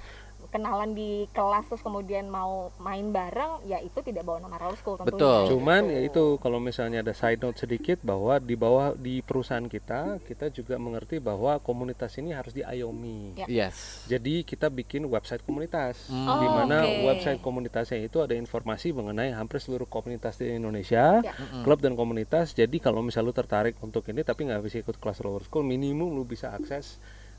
kenalan 0.48 0.92
di 0.92 1.10
kelas 1.28 1.66
terus 1.66 1.80
kemudian 1.80 2.26
mau 2.26 2.72
main 2.78 3.08
bareng 3.08 3.62
ya 3.62 3.78
itu 3.78 4.00
tidak 4.00 4.22
bawa 4.22 4.38
nama 4.38 4.56
roller 4.56 4.74
school 4.74 4.96
tentunya. 4.96 5.12
Betul. 5.14 5.40
Cuman 5.50 5.82
Gitu. 5.82 5.92
ya 5.92 6.00
itu 6.02 6.24
kalau 6.38 6.58
misalnya 6.58 6.98
ada 7.00 7.12
side 7.12 7.38
note 7.38 7.58
sedikit 7.58 8.00
bahwa 8.00 8.38
di 8.38 8.54
bawah 8.54 8.92
di 8.92 9.20
perusahaan 9.20 9.64
kita 9.64 10.20
kita 10.22 10.48
juga 10.48 10.76
mengerti 10.76 11.18
bahwa 11.18 11.56
komunitas 11.58 12.16
ini 12.16 12.32
harus 12.32 12.52
diayomi. 12.52 13.36
Ya. 13.36 13.46
Yes. 13.46 14.04
Jadi 14.06 14.42
kita 14.42 14.68
bikin 14.68 15.04
website 15.04 15.42
komunitas 15.42 16.08
Hmm. 16.08 16.24
di 16.34 16.46
Oh, 16.46 16.54
mana 16.54 16.78
oke. 16.82 17.04
website 17.06 17.38
komunitasnya 17.38 18.00
itu 18.00 18.18
ada 18.18 18.32
informasi 18.32 18.90
mengenai 18.90 19.30
hampir 19.30 19.58
seluruh 19.58 19.84
komunitas 19.84 20.36
di 20.36 20.48
Indonesia, 20.50 21.20
Ya. 21.20 21.34
klub 21.60 21.78
dan 21.78 21.92
komunitas. 21.92 22.52
Jadi 22.52 22.78
kalau 22.78 23.00
misal 23.00 23.22
lu 23.22 23.32
tertarik 23.32 23.76
untuk 23.78 24.06
ini 24.06 24.20
tapi 24.20 24.44
nggak 24.44 24.62
bisa 24.62 24.78
ikut 24.78 24.96
kelas 24.96 25.20
roller 25.20 25.42
school, 25.42 25.60
minimum 25.60 26.10
lu 26.10 26.24
bisa 26.24 26.50
akses 26.50 26.96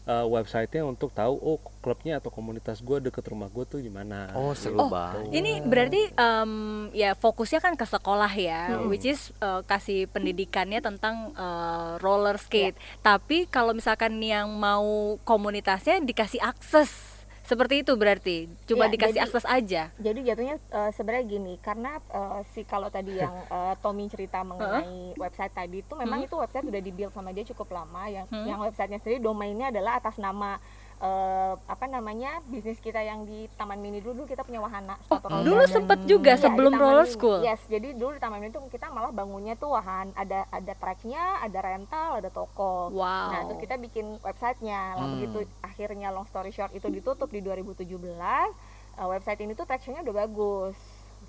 uh, 0.10 0.26
websitenya 0.26 0.82
untuk 0.84 1.14
tahu 1.14 1.38
oh 1.38 1.62
klubnya 1.86 2.18
atau 2.18 2.34
komunitas 2.34 2.82
gue 2.82 2.98
deket 2.98 3.22
rumah 3.30 3.46
gue 3.48 3.64
tuh 3.64 3.80
di 3.80 3.94
mana. 3.94 4.34
Oh, 4.34 4.58
seru 4.58 4.82
Oh, 4.82 4.90
banget. 4.90 5.30
Ini 5.30 5.62
berarti 5.62 6.02
em, 6.10 6.54
ya 6.92 7.14
fokusnya 7.14 7.62
kan 7.62 7.78
ke 7.78 7.86
sekolah 7.86 8.32
ya, 8.34 8.82
which 8.90 9.06
is 9.06 9.30
eh, 9.40 9.62
kasih 9.64 10.10
pendidikannya 10.10 10.82
tentang 10.82 11.32
eh, 11.38 11.92
roller 12.02 12.42
skate. 12.42 12.76
Tapi 13.06 13.46
kalau 13.46 13.78
misalkan 13.78 14.18
yang 14.18 14.50
mau 14.50 15.22
komunitasnya 15.22 16.02
dikasih 16.02 16.42
akses 16.42 17.19
seperti 17.50 17.82
itu 17.82 17.98
berarti, 17.98 18.38
cuma 18.64 18.86
Iya, 18.86 18.94
dikasih 18.94 19.18
jadi- 19.18 19.26
akses 19.26 19.46
aja. 19.50 19.82
Jadi 19.98 20.20
jatuhnya 20.22 20.56
eh, 20.62 20.92
sebenarnya 20.94 21.26
gini, 21.26 21.54
karena 21.58 21.98
eh, 22.00 22.42
si 22.54 22.62
kalau 22.62 22.88
tadi 22.88 23.18
yang 23.18 23.34
eh, 23.50 23.74
Tommy 23.82 24.06
cerita 24.06 24.46
mengenai 24.46 25.18
website 25.18 25.50
tadi 25.50 25.82
itu 25.82 25.94
memang 25.96 26.22
itu 26.22 26.38
website 26.38 26.64
udah 26.64 26.78
dibuild 26.78 27.10
sama 27.10 27.34
dia 27.34 27.42
cukup 27.44 27.74
lama. 27.74 28.06
Yang 28.06 28.26
yang 28.46 28.62
websitenya 28.62 29.02
sendiri 29.02 29.18
domainnya 29.20 29.74
adalah 29.74 29.98
atas 29.98 30.16
nama 30.16 30.62
eh, 31.00 31.54
apa 31.58 31.86
namanya 31.86 32.44
bisnis 32.46 32.78
kita 32.78 33.00
yang 33.00 33.24
di 33.24 33.48
Taman 33.54 33.78
Mini 33.78 34.00
dulu, 34.00 34.14
dulu 34.18 34.28
kita 34.28 34.44
punya 34.44 34.60
wahana 34.60 35.00
Oh, 35.10 35.20
dulu 35.42 35.64
sempet 35.66 36.04
juga 36.04 36.34
Iya, 36.34 36.42
sebelum 36.42 36.74
roller 36.74 37.04
Mini. 37.04 37.14
school. 37.14 37.40
Yes, 37.40 37.64
jadi 37.66 37.94
dulu 37.94 38.14
di 38.14 38.22
Taman 38.22 38.38
Mini 38.38 38.52
tuh 38.52 38.68
kita 38.68 38.90
malah 38.90 39.10
bangunnya 39.10 39.56
tuh 39.56 39.72
wahan 39.72 40.12
ada 40.14 40.44
ada 40.50 40.74
tracknya, 40.74 41.20
ada 41.40 41.56
rental, 41.58 42.10
ada 42.18 42.30
toko. 42.30 42.92
Wow. 42.92 43.32
Nah, 43.32 43.42
terus 43.46 43.60
kita 43.60 43.76
bikin 43.78 44.20
websitenya. 44.20 44.82
Lah 44.94 45.06
Hmm. 45.06 45.14
begitu 45.16 45.38
akhirnya 45.62 46.10
long 46.10 46.26
story 46.26 46.50
short 46.50 46.72
itu 46.72 46.88
ditutup 46.88 47.28
di 47.28 47.40
2017, 47.40 48.52
eh, 48.94 49.08
website 49.08 49.40
ini 49.40 49.54
tuh 49.54 49.64
tractionnya 49.64 50.02
udah 50.02 50.16
bagus. 50.18 50.76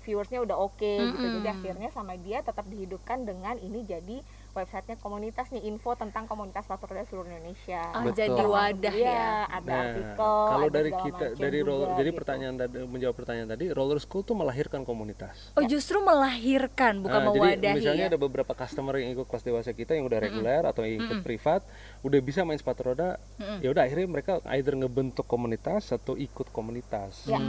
Viewersnya 0.01 0.41
udah 0.41 0.57
oke 0.57 0.81
gitu. 1.07 1.25
Jadi 1.31 1.47
akhirnya 1.47 1.89
sama 1.89 2.17
dia 2.17 2.41
tetap 2.41 2.65
dihidupkan 2.65 3.21
dengan 3.21 3.53
ini 3.57 3.83
jadi 3.83 4.19
websitenya 4.53 4.97
komunitas 4.97 5.47
nih 5.49 5.63
info 5.65 5.93
tentang 5.93 6.25
komunitas 6.25 6.63
sepatu 6.63 6.87
roda 6.87 7.03
seluruh 7.03 7.27
Indonesia. 7.27 7.81
Betul. 8.01 8.13
jadi 8.13 8.43
wadah 8.43 8.93
Iya, 8.93 9.09
ya. 9.09 9.29
ada 9.47 9.67
Nah, 9.67 9.81
artikel. 9.87 10.35
kalau 10.45 10.65
ada 10.65 10.73
dari 10.73 10.91
kita 10.93 11.25
dari 11.33 11.59
roller, 11.61 11.87
juga 11.87 11.97
jadi 11.97 12.09
gitu. 12.09 12.19
pertanyaan 12.19 12.55
tadi 12.57 12.75
menjawab 12.83 13.15
pertanyaan 13.15 13.49
tadi, 13.49 13.65
roller 13.69 13.99
school 13.99 14.21
tuh 14.21 14.35
melahirkan 14.35 14.81
komunitas. 14.81 15.35
Oh, 15.53 15.63
justru 15.63 15.97
melahirkan 15.99 16.99
bukan 16.99 17.17
Nah, 17.17 17.29
jadi 17.29 17.39
mewadahi 17.39 17.75
misalnya 17.75 18.05
ya. 18.05 18.11
ada 18.11 18.19
beberapa 18.19 18.51
customer 18.51 18.93
yang 18.97 19.11
ikut 19.11 19.25
kelas 19.25 19.43
dewasa 19.43 19.71
kita 19.71 19.91
yang 19.93 20.05
udah 20.05 20.19
reguler 20.19 20.63
atau 20.63 20.81
yang 20.81 20.99
ikut 20.99 21.19
privat, 21.21 21.61
udah 22.01 22.19
bisa 22.19 22.43
main 22.43 22.57
sepatu 22.57 22.87
roda, 22.87 23.15
ya 23.59 23.69
udah 23.69 23.83
akhirnya 23.83 24.07
mereka 24.07 24.33
either 24.51 24.75
ngebentuk 24.75 25.25
komunitas 25.25 25.89
atau 25.89 26.13
ikut 26.13 26.51
komunitas. 26.51 27.25
Ya. 27.25 27.39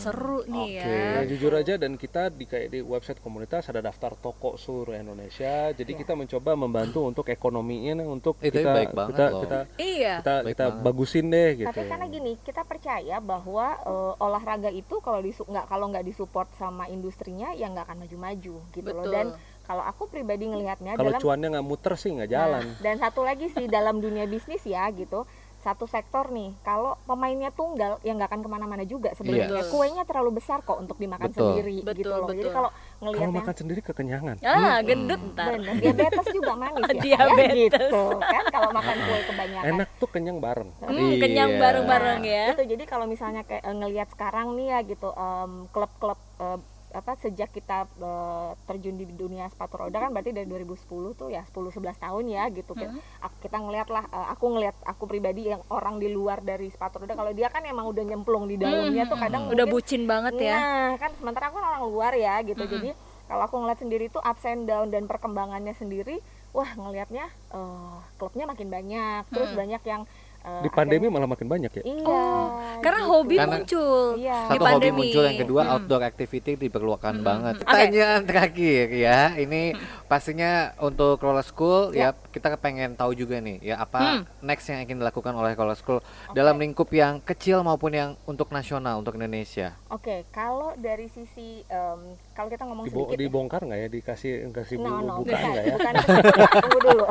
Seru 0.00 0.40
nih 0.44 0.64
Oke. 0.72 0.80
ya. 0.80 0.96
Nah, 1.14 1.24
jujur 1.24 1.52
aja 1.52 1.74
dan 1.76 1.92
kita 1.94 2.22
di 2.28 2.44
kayak 2.44 2.68
di 2.68 2.80
website 2.80 3.20
komunitas 3.20 3.68
ada 3.68 3.78
daftar 3.78 4.12
toko 4.14 4.56
seluruh 4.56 4.96
Indonesia. 4.96 5.70
Jadi 5.70 5.92
kita 5.94 6.12
mencoba 6.12 6.56
membantu 6.56 7.04
untuk 7.04 7.26
ekonominya 7.26 7.78
untuk 8.02 8.40
Eh, 8.40 8.48
tapi 8.48 8.58
kita 8.58 8.70
baik 8.72 8.90
banget 8.90 9.12
kita, 9.12 9.24
loh. 9.26 9.40
kita 9.42 9.58
Iya. 9.76 10.14
kita 10.18 10.34
Baik 10.38 10.48
kita 10.50 10.64
banget. 10.66 10.82
bagusin 10.82 11.26
deh 11.28 11.50
gitu. 11.54 11.68
Tapi 11.68 11.82
karena 11.86 12.06
gini, 12.06 12.32
kita 12.40 12.62
percaya 12.62 13.16
bahwa 13.18 13.66
eh, 13.78 14.14
olahraga 14.18 14.70
itu 14.70 14.94
kalau 14.98 15.20
disu 15.20 15.44
nggak 15.44 15.66
kalau 15.66 15.86
nggak 15.86 16.02
disupport 16.02 16.48
sama 16.54 16.88
industrinya 16.88 17.52
ya 17.52 17.68
nggak 17.68 17.84
akan 17.84 17.98
maju-maju 18.00 18.54
gitu 18.70 18.88
loh. 18.88 19.04
Betul. 19.04 19.12
Dan 19.12 19.26
kalau 19.62 19.86
aku 19.86 20.10
pribadi 20.10 20.44
ngelihatnya 20.44 20.94
Kalau 20.94 21.14
dalam 21.14 21.22
cuannya 21.22 21.48
nggak 21.54 21.62
muter 21.62 21.94
sih 21.94 22.10
nggak 22.10 22.26
jalan. 22.28 22.64
Nah, 22.64 22.82
dan 22.82 22.96
satu 22.98 23.22
lagi 23.22 23.46
sih 23.48 23.68
dalam 23.68 23.98
dunia 23.98 24.26
bisnis 24.26 24.64
ya 24.64 24.82
gitu 24.90 25.22
satu 25.60 25.84
sektor 25.84 26.28
nih 26.28 26.56
kalau 26.60 26.96
pemainnya 27.04 27.48
tunggal 27.50 28.00
ya 28.00 28.10
nggak 28.10 28.28
akan 28.28 28.40
ke 28.40 28.48
mana-mana 28.48 28.82
juga 28.82 29.12
sebenarnya 29.12 29.60
Iya. 29.60 29.68
kuenya 29.68 30.02
terlalu 30.02 30.36
besar 30.36 30.60
kok 30.60 30.76
untuk 30.76 30.96
dimakan 30.96 31.28
Betul. 31.28 31.52
sendiri 31.52 31.78
Betul, 31.80 31.98
gitu 31.98 32.08
loh 32.10 32.26
jadi 32.26 32.40
betul. 32.40 32.54
kalau 32.54 32.70
Kalau 32.70 33.00
ngelihatnya 33.02 33.38
makan 33.38 33.54
sendiri 33.54 33.80
kekenyangan. 33.82 34.36
Ah, 34.40 34.78
gendut 34.80 35.20
ntar. 35.30 35.46
bener 35.50 35.74
diabetes 35.76 36.26
juga 36.30 36.52
manis 36.54 36.84
ya 36.86 37.00
Diabetes. 37.06 37.52
Ya, 37.52 37.68
gitu 37.68 37.92
kan 38.18 38.44
kalau 38.48 38.70
makan 38.70 38.96
kue 38.98 39.20
kebanyakan 39.26 39.68
Enak 39.70 39.88
tuh 39.96 40.08
kenyang 40.08 40.38
bareng. 40.38 40.70
Hmm, 40.80 41.12
kenyang 41.18 41.50
Iya. 41.50 41.60
bareng-bareng 41.60 42.20
ya. 42.22 42.44
Itu 42.52 42.64
jadi 42.66 42.84
kalau 42.84 43.04
misalnya 43.04 43.42
kayak 43.42 43.62
eh, 43.62 43.74
ngelihat 43.74 44.08
sekarang 44.10 44.52
nih 44.54 44.66
ya 44.70 44.78
gitu 44.82 45.08
em, 45.10 45.52
klub-klub 45.68 46.18
eh, 46.38 46.58
apa 46.92 47.14
sejak 47.16 47.48
kita 47.48 47.86
eh, 47.92 48.50
terjun 48.64 48.94
di 48.94 49.06
dunia 49.06 49.46
sepatu 49.46 49.78
roda 49.78 49.96
kan 49.96 50.10
berarti 50.10 50.30
dari 50.32 50.44
2010 50.44 50.74
tuh 51.14 51.28
ya 51.28 51.42
10 51.44 51.54
11 51.72 51.94
tahun 51.96 52.24
ya 52.26 52.42
gitu 52.50 52.74
Kita- 52.76 52.90
ak- 53.20 53.38
kita 53.40 53.56
ngelihat 53.56 53.88
lah 53.88 54.04
eh, 54.04 54.26
aku 54.28 54.44
ngelihat 54.48 54.74
aku 54.82 55.04
pribadi 55.04 55.46
yang 55.46 55.62
orang 55.68 55.96
di 55.96 56.08
luar 56.08 56.40
dari 56.40 56.66
sepatu 56.66 56.98
roda 56.98 57.14
kalau 57.14 57.30
dia 57.30 57.46
kan 57.46 57.62
emang 57.62 57.86
udah 57.86 58.02
nyemplung 58.04 58.44
di 58.44 58.56
dalamnya 58.56 59.06
tuh 59.06 59.16
kadang 59.16 59.46
Udah 59.46 59.64
mungkin- 59.64 59.72
bucin 59.72 60.02
banget 60.04 60.34
ya. 60.40 60.56
Nah, 60.56 60.90
kan 60.96 61.10
sementara 61.14 61.44
aku 61.46 61.56
kan 61.56 61.66
orang 61.68 61.84
luar 61.84 62.12
ya 62.12 62.42
gitu. 62.42 62.58
Jadi 62.60 62.90
kalau 63.24 63.42
aku 63.44 63.56
ngeliat 63.56 63.78
sendiri 63.78 64.04
tuh 64.06 64.18
ups 64.20 64.42
and 64.44 64.64
down 64.64 64.88
dan 64.88 65.06
perkembangannya 65.06 65.70
sendiri, 65.72 66.18
wah 66.50 66.66
ngelihatnya 66.68 67.24
eh 67.48 67.96
klubnya 68.16 68.44
makin 68.44 68.66
banyak, 68.68 69.22
terus 69.28 69.50
banyak 69.52 69.78
yang 69.84 70.02
Di 70.40 70.68
pandemi 70.68 71.04
akhirnya- 71.04 71.12
malah 71.14 71.28
makin 71.28 71.46
banyak 71.46 71.70
ya. 71.70 71.82
iya 71.84 72.00
Oh, 72.02 72.48
Karena 72.80 73.00
gitu. 73.02 73.12
hobi 73.12 73.36
Karena- 73.36 73.52
muncul. 73.54 74.00
Iya. 74.16 74.38
di 74.40 74.48
Satu 74.48 74.56
hobi 74.56 74.66
pandemi. 74.66 74.96
muncul, 74.98 75.22
yang 75.22 75.38
kedua 75.38 75.60
Hmm. 75.60 75.72
outdoor 75.72 76.02
activity 76.02 76.52
diperlukan 76.56 77.14
Hmm, 77.14 77.22
banget. 77.22 77.54
hmm, 77.54 77.60
hmm. 77.60 77.68
Oke. 77.68 77.76
Pertanyaan 77.76 78.20
terakhir 78.24 78.84
ya, 78.90 79.18
ini 79.36 79.62
pastinya 80.06 80.52
untuk 80.78 81.16
Roller 81.18 81.42
School 81.42 81.92
ya. 81.92 82.16
kita 82.30 82.54
pengen 82.56 82.94
tahu 82.94 83.12
juga 83.12 83.36
nih 83.36 83.58
ya 83.60 83.76
apa 83.76 83.98
Hmm. 84.18 84.22
next 84.40 84.66
yang 84.66 84.80
ingin 84.80 84.96
dilakukan 84.96 85.30
oleh 85.32 85.52
Roller 85.52 85.74
School 85.74 85.98
dalam 86.30 86.56
lingkup 86.56 86.88
yang 86.88 87.18
kecil 87.20 87.60
maupun 87.60 87.90
yang 87.90 88.10
untuk 88.24 88.48
nasional 88.48 88.96
untuk 88.96 89.14
Indonesia. 89.14 89.74
Oke, 89.88 90.24
kalau 90.30 90.72
dari 90.74 91.06
sisi 91.06 91.62
em, 91.66 92.14
kalau 92.40 92.48
kita 92.48 92.64
ngomong 92.64 92.84
Dibo- 92.88 93.04
sedikit 93.04 93.12
ya. 93.12 93.22
dibongkar 93.28 93.60
nggak 93.68 93.80
ya? 93.84 93.88
Dikasih 93.92 94.32
kasih 94.56 94.76
No, 94.80 95.04
no, 95.04 95.20
bukan, 95.20 95.36
nggak 95.36 95.64
ya? 95.68 95.74
bukan. 95.76 95.94
Tunggu 96.64 96.78
dulu. 96.80 97.04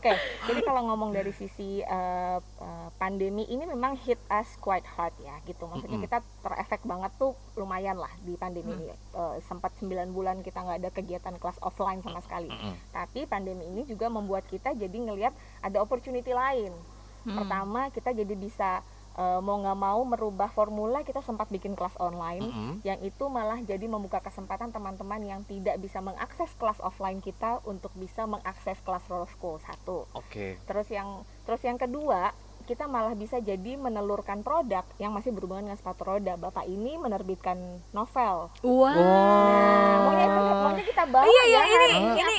Oke, 0.00 0.12
jadi 0.48 0.60
kalau 0.64 0.82
ngomong 0.88 1.10
dari 1.12 1.32
sisi 1.36 1.84
eh, 1.84 2.38
eh, 2.40 2.88
pandemi 2.96 3.44
ini 3.44 3.68
memang 3.68 3.92
hit 4.00 4.16
us 4.32 4.56
quite 4.56 4.88
hard 4.96 5.12
ya, 5.20 5.36
gitu. 5.44 5.68
Maksudnya 5.68 6.00
Mm-mm. 6.00 6.08
kita 6.08 6.24
terefek 6.40 6.80
banget 6.88 7.12
tuh 7.20 7.36
lumayan 7.60 8.00
lah 8.00 8.08
di 8.24 8.40
pandemi 8.40 8.72
ini. 8.72 8.88
Eh, 8.88 9.36
sempat 9.44 9.76
9 9.76 10.16
bulan 10.16 10.40
kita 10.40 10.64
nggak 10.64 10.78
ada 10.80 10.90
kegiatan 10.96 11.34
kelas 11.36 11.60
offline 11.60 12.00
sama 12.00 12.24
sekali. 12.24 12.48
Mm-mm. 12.48 12.72
Tapi 12.88 13.28
pandemi 13.28 13.68
ini 13.68 13.84
juga 13.84 14.08
membuat 14.08 14.48
kita 14.48 14.72
jadi 14.72 14.96
ngelihat 14.96 15.36
ada 15.60 15.84
opportunity 15.84 16.32
lain. 16.32 16.72
Hmm. 17.20 17.36
Pertama, 17.36 17.92
kita 17.92 18.16
jadi 18.16 18.32
bisa 18.32 18.80
eh, 19.18 19.40
mau 19.40 19.58
nggak 19.58 19.78
mau 19.78 20.00
merubah 20.06 20.50
formula. 20.52 21.02
Kita 21.02 21.24
sempat 21.24 21.50
bikin 21.50 21.74
kelas 21.74 21.96
online 21.96 22.44
Mm-mm. 22.44 22.72
yang 22.84 23.00
itu 23.00 23.24
malah 23.26 23.58
jadi 23.64 23.86
membuka 23.88 24.20
kesempatan 24.20 24.70
teman-teman 24.70 25.22
yang 25.24 25.40
tidak 25.48 25.80
bisa 25.80 26.04
mengakses 26.04 26.52
kelas 26.60 26.78
offline 26.84 27.22
kita 27.24 27.62
untuk 27.64 27.90
bisa 27.96 28.28
mengakses 28.28 28.76
kelas 28.84 29.04
roller 29.08 29.30
school 29.30 29.56
satu 29.62 30.04
Oke. 30.12 30.60
terus 30.68 30.88
yang 30.92 31.24
terus 31.48 31.62
yang 31.64 31.80
kedua 31.80 32.36
kita 32.70 32.86
malah 32.86 33.12
bisa 33.12 33.42
jadi 33.42 33.74
menelurkan 33.74 34.40
produk 34.40 34.86
yang 34.96 35.10
masih 35.10 35.34
berhubungan 35.34 35.66
dengan 35.66 35.74
sepatu 35.74 36.06
roda 36.06 36.38
bapak 36.38 36.62
ini 36.64 36.94
menerbitkan 36.94 37.58
novel 37.90 38.46
Wah. 38.62 38.94
nah 38.94 39.98
maunya 40.06 40.24
itu 40.24 40.38
maunya 40.38 40.84
kita 40.86 41.02
bawa 41.04 41.24
Iya, 41.26 41.42
iya, 41.42 41.50
ya 41.50 41.60
ini- 41.60 41.74
hari 41.74 41.88
ini. 42.16 42.36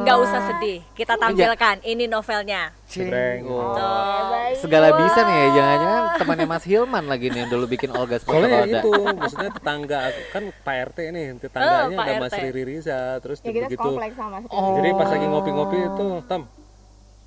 Nggak 0.00 0.16
usah 0.18 0.40
sedih, 0.48 0.78
kita 0.92 1.14
tampilkan. 1.14 1.76
Ini 1.82 2.04
novelnya. 2.06 2.72
Jebreng. 2.88 3.46
Wow. 3.46 3.70
Oke, 3.70 3.78
baik. 4.26 4.54
Segala 4.58 4.88
bisa 4.96 5.20
nih 5.20 5.36
ya, 5.36 5.48
jangan-jangan 5.52 6.02
temannya 6.16 6.46
Mas 6.48 6.64
Hilman 6.64 7.04
lagi 7.06 7.26
nih 7.28 7.38
yang 7.38 7.50
dulu 7.52 7.64
bikin 7.68 7.90
Olga 7.92 8.16
sepatu 8.16 8.34
Soalnya 8.34 8.58
roda. 8.58 8.80
itu, 8.80 8.90
maksudnya 9.14 9.50
tetangga 9.52 9.98
kan 10.32 10.42
Pak 10.58 10.76
RT 10.88 10.98
nih, 11.08 11.24
tetangganya 11.38 11.94
Pak 11.94 12.06
ada 12.08 12.18
Mas. 12.18 12.32
Riri 12.34 12.62
Riza, 12.66 13.00
terus 13.20 13.38
ya 13.38 13.52
kita 13.52 13.68
begitu. 13.68 13.82
kompleks 13.84 14.16
sama 14.16 14.36
Oh. 14.48 14.74
Jadi 14.74 14.88
pas 14.90 15.08
lagi 15.08 15.26
ngopi-ngopi 15.28 15.78
itu, 15.78 16.06
Tam, 16.26 16.40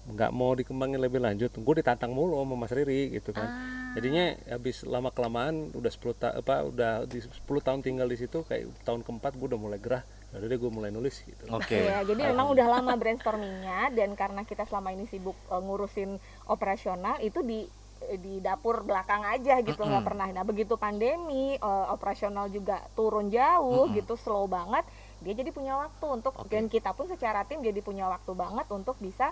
nggak 0.03 0.31
mau 0.35 0.51
dikembangin 0.51 0.99
lebih 0.99 1.23
lanjut, 1.23 1.47
gue 1.47 1.75
ditantang 1.79 2.11
mulu 2.11 2.35
sama 2.43 2.59
Mas 2.59 2.75
Riri 2.75 3.15
gitu 3.15 3.31
kan. 3.31 3.47
Ah. 3.47 3.95
Jadinya 3.95 4.35
habis 4.51 4.83
lama 4.83 5.13
kelamaan 5.15 5.71
udah 5.71 5.91
10 5.91 6.19
ta 6.19 6.35
apa 6.35 6.67
udah 6.67 7.07
di 7.07 7.23
10 7.23 7.39
tahun 7.45 7.79
tinggal 7.79 8.11
di 8.11 8.19
situ 8.19 8.43
kayak 8.43 8.67
tahun 8.83 9.07
keempat 9.07 9.39
gue 9.39 9.47
udah 9.55 9.61
mulai 9.61 9.79
gerah. 9.79 10.03
Udah 10.33 10.49
deh 10.49 10.59
gue 10.59 10.71
mulai 10.73 10.89
nulis 10.91 11.23
gitu. 11.23 11.45
Oke. 11.53 11.77
Iya, 11.77 12.03
jadi 12.03 12.33
memang 12.33 12.51
udah 12.51 12.67
lama 12.67 12.97
brainstormingnya 12.97 13.93
dan 13.93 14.17
karena 14.17 14.41
kita 14.43 14.65
selama 14.67 14.91
ini 14.91 15.07
sibuk 15.07 15.37
eh, 15.47 15.61
ngurusin 15.61 16.19
operasional 16.49 17.21
itu 17.23 17.39
di 17.45 17.63
eh, 18.09 18.19
di 18.19 18.41
dapur 18.41 18.83
belakang 18.83 19.23
aja 19.23 19.61
gitu 19.61 19.77
nggak 19.77 20.03
Mm-mm. 20.03 20.09
pernah. 20.09 20.27
Nah 20.33 20.43
begitu 20.43 20.75
pandemi 20.75 21.55
eh, 21.55 21.85
operasional 21.93 22.49
juga 22.51 22.81
turun 22.97 23.29
jauh 23.31 23.87
Mm-mm. 23.87 23.95
gitu 24.03 24.17
slow 24.17 24.49
banget, 24.49 24.83
dia 25.21 25.37
jadi 25.37 25.53
punya 25.53 25.79
waktu 25.79 26.05
untuk 26.09 26.33
Oke. 26.35 26.51
dan 26.51 26.67
kita 26.67 26.91
pun 26.91 27.07
secara 27.07 27.45
tim 27.47 27.63
jadi 27.63 27.79
punya 27.79 28.09
waktu 28.11 28.33
banget 28.35 28.67
untuk 28.73 28.97
bisa 28.99 29.31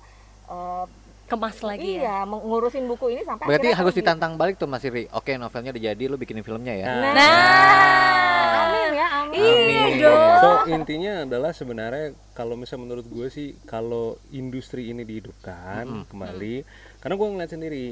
eh, 0.52 0.86
Kemas 1.26 1.64
lagi 1.64 1.96
ya. 1.96 2.04
iya 2.04 2.18
mengurusin 2.28 2.84
buku 2.86 3.08
ini 3.10 3.24
sampai 3.24 3.48
Berarti 3.48 3.72
harus 3.72 3.96
terbit. 3.96 4.04
ditantang 4.04 4.36
balik 4.36 4.60
tuh 4.60 4.68
Mas 4.68 4.84
Riri. 4.84 5.08
Oke, 5.12 5.40
novelnya 5.40 5.72
udah 5.72 5.84
jadi, 5.88 6.04
lu 6.06 6.20
bikinin 6.20 6.44
filmnya 6.44 6.76
ya. 6.76 6.92
Nah, 6.92 7.14
Nah. 7.16 8.52
Amin 8.62 8.90
ya, 8.92 9.08
amin. 9.18 9.40
Iya 9.40 9.80
Amin. 9.80 9.92
dong. 9.98 10.36
So 10.38 10.50
intinya 10.70 11.14
adalah 11.24 11.52
sebenarnya 11.52 12.06
kalau 12.32 12.60
misalnya 12.60 12.84
menurut 12.84 13.08
gue 13.08 13.28
sih 13.28 13.56
kalau 13.64 14.20
industri 14.30 14.92
ini 14.92 15.02
dihidupkan 15.02 15.88
Mm-mm. 15.88 16.06
kembali, 16.06 16.56
karena 17.00 17.16
gue 17.16 17.28
ngeliat 17.32 17.50
sendiri 17.50 17.86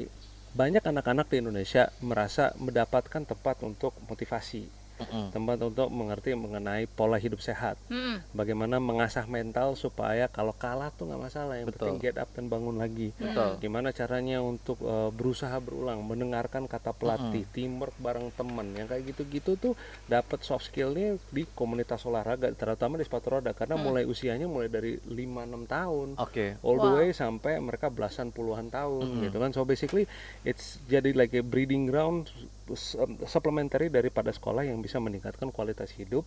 banyak 0.50 0.82
anak-anak 0.82 1.26
di 1.26 1.36
Indonesia 1.38 1.88
merasa 1.98 2.52
mendapatkan 2.56 3.22
tempat 3.24 3.56
untuk 3.62 3.96
motivasi, 4.04 4.68
Mm-mm. 5.00 5.32
tempat 5.32 5.58
untuk 5.62 5.88
mengerti 5.88 6.32
mengenai 6.32 6.84
pola 6.86 7.16
hidup 7.16 7.40
sehat, 7.40 7.80
Hmm. 7.88 8.20
bagaimana 8.30 8.76
mengasah 8.76 9.24
mental 9.24 9.72
supaya 9.74 10.26
kalau 10.26 10.52
kalah 10.52 10.92
tuh 10.92 11.08
nggak 11.08 11.22
masalah, 11.22 11.56
yang 11.56 11.68
Betul. 11.68 11.96
penting 11.96 11.96
get 11.98 12.16
up 12.16 12.28
dan 12.36 12.46
bangun 12.46 12.76
lagi. 12.76 13.10
Betul. 13.16 13.56
Gimana 13.58 13.90
caranya 13.90 14.38
untuk 14.38 14.76
uh, 14.82 15.08
berusaha 15.08 15.56
berulang, 15.58 16.04
mendengarkan 16.04 16.64
kata 16.64 16.92
pelatih, 16.92 17.48
teamwork 17.50 17.96
bareng 17.96 18.28
teman, 18.30 18.76
yang 18.76 18.84
kayak 18.84 19.08
gitu-gitu 19.08 19.56
tuh 19.56 19.72
dapat 20.04 20.40
soft 20.40 20.68
skillnya 20.68 21.16
di 21.28 21.48
komunitas 21.48 22.04
olahraga, 22.04 22.52
terutama 22.52 22.94
di 22.94 23.04
sepatu 23.04 23.32
roda, 23.32 23.50
karena 23.50 23.74
mulai 23.74 24.04
usianya 24.04 24.44
mulai 24.44 24.68
dari 24.68 25.00
5-6 25.00 25.64
tahun, 25.64 26.08
Oke. 26.16 26.60
all 26.60 26.76
the 26.76 26.86
Wow. 26.86 26.98
way 26.98 27.08
sampai 27.10 27.56
mereka 27.56 27.88
belasan 27.88 28.28
puluhan 28.28 28.68
tahun, 28.68 29.06
Mm-mm. 29.06 29.22
gitu 29.24 29.36
kan. 29.38 29.50
So 29.50 29.64
basically 29.64 30.04
it's 30.42 30.76
jadi 30.84 31.10
like 31.10 31.32
a 31.32 31.40
breeding 31.40 31.86
ground 31.86 32.28
s- 32.74 32.96
um, 32.98 33.18
supplementary 33.26 33.88
daripada 33.92 34.30
sekolah 34.32 34.62
yang 34.66 34.78
bisa 34.80 34.98
meningkatkan 35.02 35.48
kualitas 35.52 35.90
hidup 35.94 36.24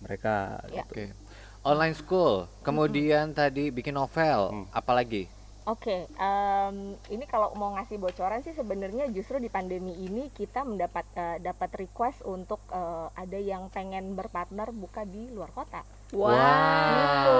mereka. 0.00 0.58
Ya. 0.70 0.82
gitu. 0.84 0.92
Oke. 0.96 1.04
Online 1.60 1.92
school, 1.92 2.48
kemudian 2.64 3.36
tadi 3.36 3.68
bikin 3.68 3.92
novel, 3.92 4.40
Hmm. 4.48 4.66
apalagi? 4.72 5.28
Oke, 5.68 6.08
em, 6.18 6.76
ini 7.14 7.24
kalau 7.28 7.52
mau 7.54 7.76
ngasih 7.76 8.00
bocoran 8.00 8.40
sih 8.40 8.56
sebenarnya 8.56 9.12
justru 9.12 9.36
di 9.38 9.52
pandemi 9.52 9.92
ini 9.92 10.32
kita 10.32 10.64
mendapat 10.64 11.04
eh, 11.14 11.36
dapat 11.38 11.70
request 11.76 12.24
untuk 12.24 12.64
eh, 12.72 13.06
ada 13.14 13.38
yang 13.38 13.68
pengen 13.70 14.16
berpartner 14.18 14.72
buka 14.72 15.04
di 15.04 15.28
luar 15.30 15.52
kota. 15.52 15.84
Wah. 16.10 16.34
Gitu. 16.90 17.38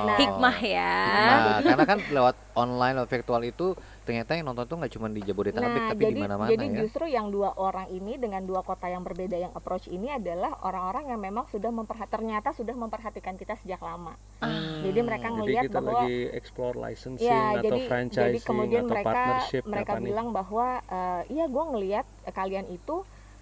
Nah, 0.00 0.16
Hikmah 0.20 0.56
ya. 0.60 0.92
Nah, 1.00 1.58
karena 1.64 1.84
kan 1.88 1.98
lewat 2.04 2.36
online 2.56 2.94
lewat 3.00 3.10
virtual 3.10 3.42
itu 3.44 3.66
ternyata 4.04 4.34
yang 4.36 4.50
nonton 4.50 4.64
tuh 4.66 4.76
nggak 4.80 4.92
cuma 4.96 5.06
di 5.08 5.22
Jabodetabek 5.22 5.70
Nah, 5.70 5.88
tapi 5.94 6.02
jadi 6.02 6.14
di 6.18 6.20
mana-mana 6.20 6.50
jadi 6.50 6.66
ya. 6.66 6.80
justru 6.82 7.04
yang 7.06 7.30
dua 7.30 7.54
orang 7.54 7.86
ini 7.88 8.18
dengan 8.18 8.42
dua 8.42 8.60
kota 8.66 8.90
yang 8.90 9.06
berbeda 9.06 9.38
yang 9.38 9.52
approach 9.54 9.86
ini 9.86 10.10
adalah 10.10 10.58
orang-orang 10.66 11.14
yang 11.14 11.20
memang 11.20 11.46
sudah 11.48 11.70
memperhati 11.70 12.10
ternyata 12.10 12.50
sudah 12.50 12.74
memperhatikan 12.74 13.38
kita 13.38 13.54
sejak 13.62 13.78
lama. 13.78 14.18
Hmm. 14.42 14.82
Jadi 14.82 14.98
mereka 15.00 15.28
Jadi 15.30 15.36
ngelihat 15.38 15.64
kita 15.70 15.78
bahwa 15.78 16.02
lagi 16.04 16.18
explore 16.34 16.74
licensing 16.74 17.30
ya 17.30 17.54
atau 17.54 17.64
jadi 17.70 17.80
franchising 17.86 18.24
jadi 18.34 18.38
kemudian 18.42 18.82
atau 18.82 18.92
mereka 18.92 19.08
partnership 19.14 19.62
mereka 19.64 19.92
apa 19.94 20.00
nih? 20.02 20.06
bilang 20.10 20.28
bahwa 20.34 20.66
eh, 20.82 21.22
iya 21.30 21.44
gue 21.46 21.64
ngelihat 21.70 22.06
eh, 22.26 22.34
kalian 22.34 22.66
itu 22.68 22.96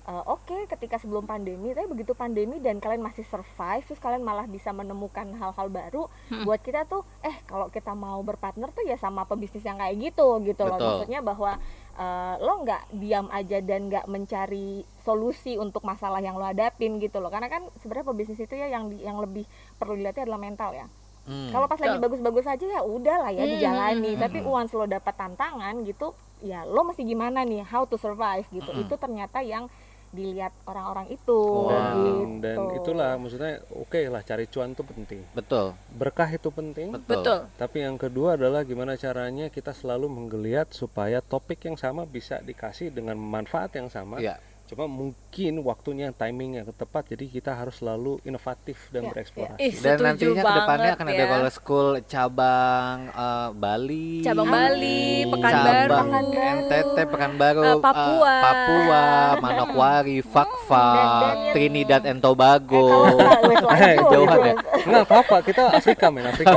eh, 0.09 0.23
oke 0.27 0.65
ketika 0.67 0.97
sebelum 0.97 1.23
pandemi 1.23 1.71
tapi 1.71 1.85
begitu 1.87 2.13
pandemi 2.13 2.57
dan 2.57 2.77
kalian 2.77 2.99
masih 2.99 3.23
survive 3.23 3.85
terus 3.85 3.99
kalian 3.99 4.21
malah 4.21 4.45
bisa 4.47 4.73
menemukan 4.73 5.29
hal-hal 5.35 5.69
baru 5.69 6.09
Hmm. 6.27 6.43
buat 6.43 6.59
kita 6.59 6.85
tuh 6.85 7.05
eh 7.21 7.37
kalau 7.45 7.69
kita 7.69 7.93
mau 7.95 8.17
berpartner 8.21 8.69
tuh 8.71 8.83
ya 8.83 8.97
sama 8.97 9.23
pebisnis 9.23 9.61
yang 9.63 9.77
kayak 9.77 10.01
gitu 10.03 10.27
gitu 10.43 10.63
loh. 10.63 10.75
Betul. 10.75 10.89
maksudnya 10.97 11.21
bahwa 11.23 11.53
eh, 11.95 12.35
lo 12.39 12.55
nggak 12.59 12.83
diam 12.95 13.29
aja 13.29 13.59
dan 13.61 13.81
nggak 13.87 14.07
mencari 14.07 14.69
solusi 14.99 15.57
untuk 15.57 15.83
masalah 15.83 16.19
yang 16.19 16.35
lo 16.35 16.45
hadapin 16.45 16.97
gitu 16.99 17.19
loh. 17.19 17.29
Karena 17.29 17.49
kan 17.49 17.63
sebenarnya 17.77 18.07
pebisnis 18.07 18.39
itu 18.39 18.55
ya 18.55 18.67
yang 18.67 18.89
di- 18.89 19.03
yang 19.03 19.19
lebih 19.19 19.45
perlu 19.75 19.93
dilihatnya 19.95 20.25
adalah 20.25 20.41
mental 20.41 20.73
ya. 20.73 20.89
Hmm. 21.25 21.53
kalau 21.53 21.69
pas 21.69 21.77
lagi 21.77 22.01
bagus-bagus 22.01 22.49
aja 22.49 22.65
ya 22.65 22.81
udah 22.81 23.17
lah 23.21 23.31
ya 23.31 23.45
Hmm, 23.45 23.53
dijalani. 23.53 24.11
Hmm, 24.11 24.21
tapi 24.23 24.39
once 24.41 24.73
lo 24.73 24.89
dapat 24.89 25.13
tantangan 25.13 25.77
gitu 25.83 26.17
ya 26.41 26.65
lo 26.65 26.81
mesti 26.83 27.05
gimana 27.05 27.43
nih? 27.43 27.61
How 27.63 27.85
to 27.85 27.97
survive 27.97 28.49
gitu. 28.49 28.65
Hmm. 28.67 28.81
itu 28.81 28.95
ternyata 28.95 29.45
yang 29.45 29.69
dilihat 30.09 30.57
orang-orang 30.65 31.13
itu 31.13 31.37
Wow. 31.39 31.69
gitu 32.01 32.41
dan 32.41 32.59
itulah 32.75 33.11
maksudnya 33.15 33.61
oke 33.69 34.01
lah 34.09 34.25
cari 34.25 34.49
cuan 34.49 34.73
itu 34.73 34.81
penting 34.81 35.21
Betul, 35.31 35.77
berkah 35.93 36.29
itu 36.29 36.49
penting 36.49 36.97
betul. 36.97 37.21
Betul. 37.21 37.41
tapi 37.55 37.85
yang 37.85 37.97
kedua 37.97 38.41
adalah 38.41 38.65
gimana 38.65 38.97
caranya 38.97 39.53
kita 39.53 39.71
selalu 39.71 40.09
menggeliat 40.09 40.73
supaya 40.73 41.21
topik 41.21 41.61
yang 41.63 41.77
sama 41.77 42.09
bisa 42.09 42.41
dikasih 42.41 42.89
dengan 42.89 43.21
manfaat 43.21 43.77
yang 43.77 43.89
sama 43.89 44.17
Iya. 44.19 44.41
Cuma 44.69 44.85
mungkin 44.85 45.17
waktunya 45.61 46.13
timing 46.13 46.51
yang 46.55 46.67
tepat 46.69 47.09
jadi 47.09 47.25
kita 47.27 47.51
harus 47.51 47.77
selalu 47.77 48.21
inovatif 48.23 48.77
dan 48.89 49.01
Ya, 49.01 49.09
bereksplorasi 49.09 49.59
Ih, 49.59 49.73
Dan 49.75 49.97
nantinya 49.99 50.29
ke 50.37 50.51
depannya 50.53 50.63
banget 50.69 50.93
akan 50.93 51.07
ada 51.07 51.17
ya. 51.17 51.27
roller 51.27 51.49
school 51.51 51.89
cabang 52.05 52.97
eh, 53.09 53.49
Bali, 53.55 54.11
Cabang 54.21 54.45
Bali, 54.47 55.25
Pekanbaru. 55.27 55.89
cabang 55.89 56.07
Pekanbaru. 56.07 56.57
NTT, 56.59 56.97
Pekanbaru, 57.07 57.63
eh, 57.65 57.77
Papua. 57.79 58.35
Papua, 58.39 59.05
Manokwari, 59.39 60.19
Fakfa, 60.21 60.87
dan 60.93 61.09
yang- 61.09 61.53
Trinidad 61.53 62.03
and 62.05 62.21
Tobago. 62.21 62.87
kalau 63.09 63.73
Eh, 63.73 63.97
jauhan 63.99 64.37
gitu. 64.37 64.45
ya. 64.45 64.55
nggak 64.85 65.03
apa-apa 65.03 65.37
kita 65.43 65.63
Afrika 65.71 66.07
men 66.09 66.27
Afrika 66.27 66.53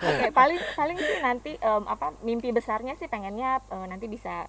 Oke, 0.00 0.28
paling 0.32 0.58
paling 0.72 0.96
sih 0.96 1.18
nanti 1.20 1.50
em, 1.56 1.82
apa 1.84 2.14
mimpi 2.20 2.50
besarnya 2.50 2.94
sih 2.94 3.04
pengennya 3.04 3.58
eh, 3.64 3.86
nanti 3.86 4.06
bisa 4.06 4.46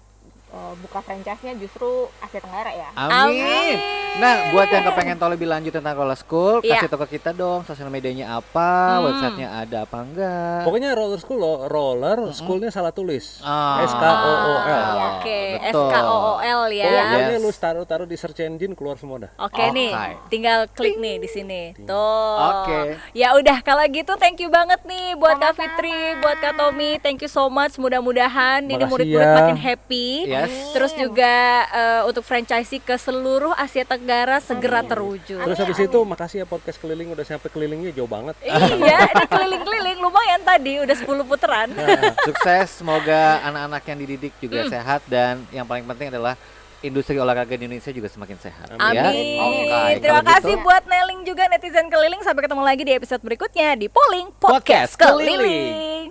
eh, 0.52 0.74
buka 0.78 1.00
franchise-nya 1.00 1.56
justru 1.56 1.88
Asia 2.18 2.38
Tenggara 2.38 2.70
ya. 2.70 2.88
Amin. 2.92 3.40
Amin. 3.40 3.76
Nah, 4.12 4.52
buat 4.52 4.68
yang 4.68 4.84
kepengen 4.84 5.16
tahu 5.16 5.32
lebih 5.32 5.48
lanjut 5.48 5.72
tentang 5.72 5.96
Roller 5.96 6.12
School, 6.14 6.60
Iya. 6.60 6.84
kasih 6.84 6.92
tau 6.92 7.00
ke 7.00 7.16
kita 7.16 7.32
dong 7.32 7.64
sosial 7.64 7.88
medianya 7.88 8.36
apa, 8.36 9.00
Hmm. 9.00 9.08
websitenya 9.08 9.48
ada 9.56 9.88
apa 9.88 9.96
enggak. 9.98 10.68
Pokoknya 10.68 10.92
roller 10.92 11.16
school 11.16 11.40
lo, 11.40 11.64
roller 11.64 12.28
schoolnya 12.30 12.68
salah 12.68 12.92
tulis. 12.92 13.40
Ah. 13.40 13.80
S 13.80 13.88
K 13.90 14.04
O 14.04 14.12
O 14.28 14.54
L. 14.60 14.68
Iya. 14.68 15.08
Oke, 15.16 15.40
Betul. 15.56 15.64
S 15.64 15.80
K 15.88 15.96
O 16.04 16.16
O 16.28 16.34
L 16.38 16.62
ya. 16.68 16.84
Pokoknya 16.84 17.24
Yes. 17.30 17.40
lu 17.40 17.50
taruh-taruh 17.50 18.04
di 18.04 18.16
search 18.20 18.40
engine 18.42 18.76
keluar 18.76 19.00
semua 19.00 19.16
dah. 19.18 19.30
Oke 19.40 19.64
nih, 19.72 19.96
Oke. 19.96 20.28
tinggal 20.28 20.68
klik 20.68 21.00
nih 21.00 21.16
di 21.16 21.28
sini. 21.32 21.62
Tuh. 21.80 22.36
Oke. 22.60 23.00
Ya 23.16 23.32
udah 23.32 23.64
kalau 23.64 23.80
gitu 23.88 24.12
thank 24.20 24.36
you 24.36 24.52
banget 24.52 24.84
nih 24.84 25.16
buat 25.16 25.40
Kak. 25.40 25.56
Fitri, 25.56 26.20
buat 26.20 26.36
Kak 26.36 26.60
Tommy. 26.60 27.00
Thank 27.00 27.24
you 27.24 27.32
so 27.32 27.48
much. 27.48 27.80
Mudah-mudahan 27.80 28.60
ini 28.62 28.84
murid-murid 28.84 29.08
ya. 29.24 29.36
makin 29.38 29.56
happy. 29.56 30.28
Yes. 30.44 30.72
Terus 30.72 30.92
juga 30.94 31.32
eh, 31.66 32.00
untuk 32.04 32.22
franchisee 32.22 32.78
ke 32.78 32.94
seluruh 32.94 33.50
Asia 33.52 33.82
Tenggara 33.82 34.38
segera 34.38 34.82
terwujud. 34.82 35.38
Terus 35.38 35.56
habis 35.56 35.78
itu 35.78 35.98
makasih 36.02 36.38
ya 36.38 36.44
podcast 36.44 36.76
keliling 36.76 37.10
udah 37.10 37.22
sampai 37.22 37.48
kelilingnya 37.48 37.90
jauh 37.92 38.06
banget. 38.06 38.34
iya, 38.42 39.06
ini 39.06 39.24
keliling-keliling 39.26 39.98
lumayan 39.98 40.40
tadi 40.40 40.78
udah 40.78 40.94
10 40.94 41.04
puteran. 41.24 41.68
Sukses, 42.24 42.68
semoga 42.74 43.38
anak-anak 43.42 43.82
yang 43.84 43.98
dididik 44.00 44.32
juga 44.38 44.60
Hmm. 44.60 44.70
sehat 44.70 45.00
dan 45.06 45.40
yang 45.48 45.62
paling 45.62 45.84
penting 45.84 46.08
adalah 46.08 46.32
industri 46.80 47.14
olahraga 47.14 47.52
di 47.52 47.64
Indonesia 47.64 47.88
juga 47.88 48.06
semakin 48.06 48.36
sehat. 48.36 48.66
Amin. 48.72 48.92
Ya? 48.92 49.02
Amin. 49.06 49.38
Oke, 49.38 49.98
Terima 49.98 50.18
gitu- 50.18 50.30
kasih 50.30 50.54
buat 50.58 50.82
Neling 50.84 51.20
juga 51.22 51.42
netizen 51.46 51.86
keliling. 51.86 52.20
Sampai 52.20 52.42
ketemu 52.42 52.60
lagi 52.60 52.82
di 52.82 52.92
episode 52.92 53.20
berikutnya 53.20 53.68
di 53.74 53.86
Polling 53.86 54.28
Podcast, 54.36 54.94
Podcast 54.94 54.98
Keliling. 54.98 56.10